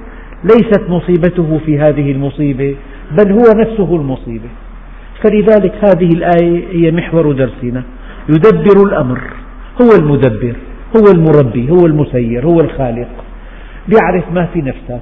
ليست 0.43 0.89
مصيبته 0.89 1.59
في 1.65 1.79
هذه 1.79 2.11
المصيبة 2.11 2.75
بل 3.11 3.31
هو 3.31 3.43
نفسه 3.55 3.95
المصيبة. 3.95 4.49
فلذلك 5.23 5.73
هذه 5.83 6.09
الآية 6.15 6.63
هي 6.71 6.91
محور 6.91 7.31
درسنا. 7.31 7.83
يدبر 8.29 8.83
الأمر. 8.87 9.19
هو 9.81 9.89
المدبر 9.99 10.55
هو 10.97 11.11
المربي 11.15 11.69
هو 11.69 11.85
المسير 11.85 12.45
هو 12.45 12.59
الخالق. 12.59 13.07
يعرف 14.01 14.23
ما 14.33 14.45
في 14.45 14.61
نفسك. 14.61 15.01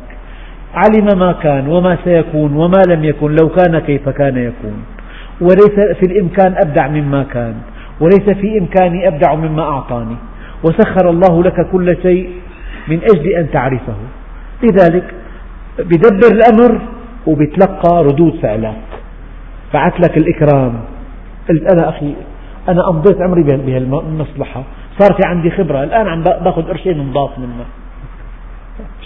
علم 0.73 1.19
ما 1.19 1.31
كان 1.31 1.67
وما 1.67 1.97
سيكون 2.03 2.53
وما 2.53 2.81
لم 2.89 3.03
يكن 3.03 3.35
لو 3.41 3.49
كان 3.49 3.79
كيف 3.79 4.09
كان 4.09 4.37
يكون. 4.37 4.83
وليس 5.41 5.95
في 5.99 6.03
الإمكان 6.11 6.55
أبدع 6.65 6.87
مما 6.87 7.23
كان. 7.23 7.53
وليس 7.99 8.29
في 8.29 8.59
إمكاني 8.59 9.07
أبدع 9.07 9.35
مما 9.35 9.63
أعطاني. 9.63 10.15
وسخر 10.63 11.09
الله 11.09 11.43
لك 11.43 11.67
كل 11.71 11.97
شيء 12.03 12.29
من 12.87 12.99
أجل 13.03 13.29
أن 13.29 13.51
تعرفه. 13.51 13.95
لذلك 14.63 15.03
بدبر 15.79 16.27
الأمر 16.31 16.81
وبتلقى 17.27 18.03
ردود 18.03 18.39
فعلك 18.41 18.75
بعث 19.73 19.93
لك 19.93 20.17
الإكرام. 20.17 20.73
قلت 21.49 21.73
أنا 21.73 21.89
أخي 21.89 22.13
أنا 22.69 22.89
أمضيت 22.89 23.21
عمري 23.21 23.43
بهالمصلحة. 23.43 24.63
صار 24.99 25.13
في 25.13 25.21
عندي 25.25 25.51
خبرة. 25.51 25.83
الآن 25.83 26.07
عم 26.07 26.23
بأخذ 26.23 26.61
قرشين 26.61 26.97
نضاف 26.97 27.39
منها. 27.39 27.65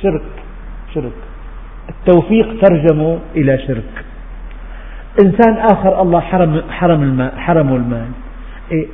شرك 0.01 0.21
شرك. 0.93 1.11
التوفيق 1.89 2.61
ترجمه 2.61 3.19
إلى 3.35 3.57
شرك. 3.67 4.05
إنسان 5.25 5.57
آخر 5.71 6.01
الله 6.01 6.19
حرم 6.19 6.61
حرم 6.69 7.03
المال 7.03 7.31
حرمه 7.39 7.75
المال. 7.75 8.07
إيه؟ 8.71 8.87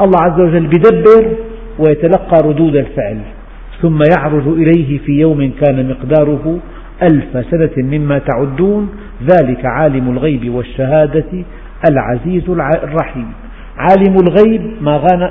الله 0.00 0.18
عز 0.22 0.40
وجل 0.40 0.66
بدبر 0.66 1.36
ويتلقى 1.78 2.48
ردود 2.48 2.76
الفعل. 2.76 3.20
ثم 3.82 3.98
يعرج 4.18 4.48
إليه 4.48 4.98
في 4.98 5.12
يوم 5.12 5.52
كان 5.60 5.88
مقداره 5.88 6.58
ألف 7.02 7.46
سنة 7.50 7.76
مما 7.76 8.18
تعدون 8.18 8.90
ذلك 9.22 9.64
عالم 9.64 10.10
الغيب 10.10 10.54
والشهادة 10.54 11.44
العزيز 11.90 12.50
الرحيم. 12.84 13.32
عالم 13.76 14.16
الغيب 14.16 14.82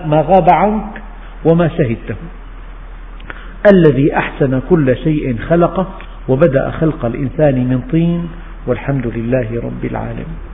ما 0.08 0.22
غاب 0.22 0.48
عنك 0.54 1.02
وما 1.46 1.68
شهدته. 1.68 2.16
الذي 3.74 4.18
أحسن 4.18 4.62
كل 4.70 4.98
شيء 4.98 5.38
خلقه 5.38 5.88
وبدأ 6.30 6.72
خلق 6.72 7.06
الإنسان 7.06 7.56
من 7.56 7.82
طين 7.92 8.30
والحمد 8.68 9.08
لله 9.08 9.48
رب 9.64 9.86
العالمين. 9.86 10.51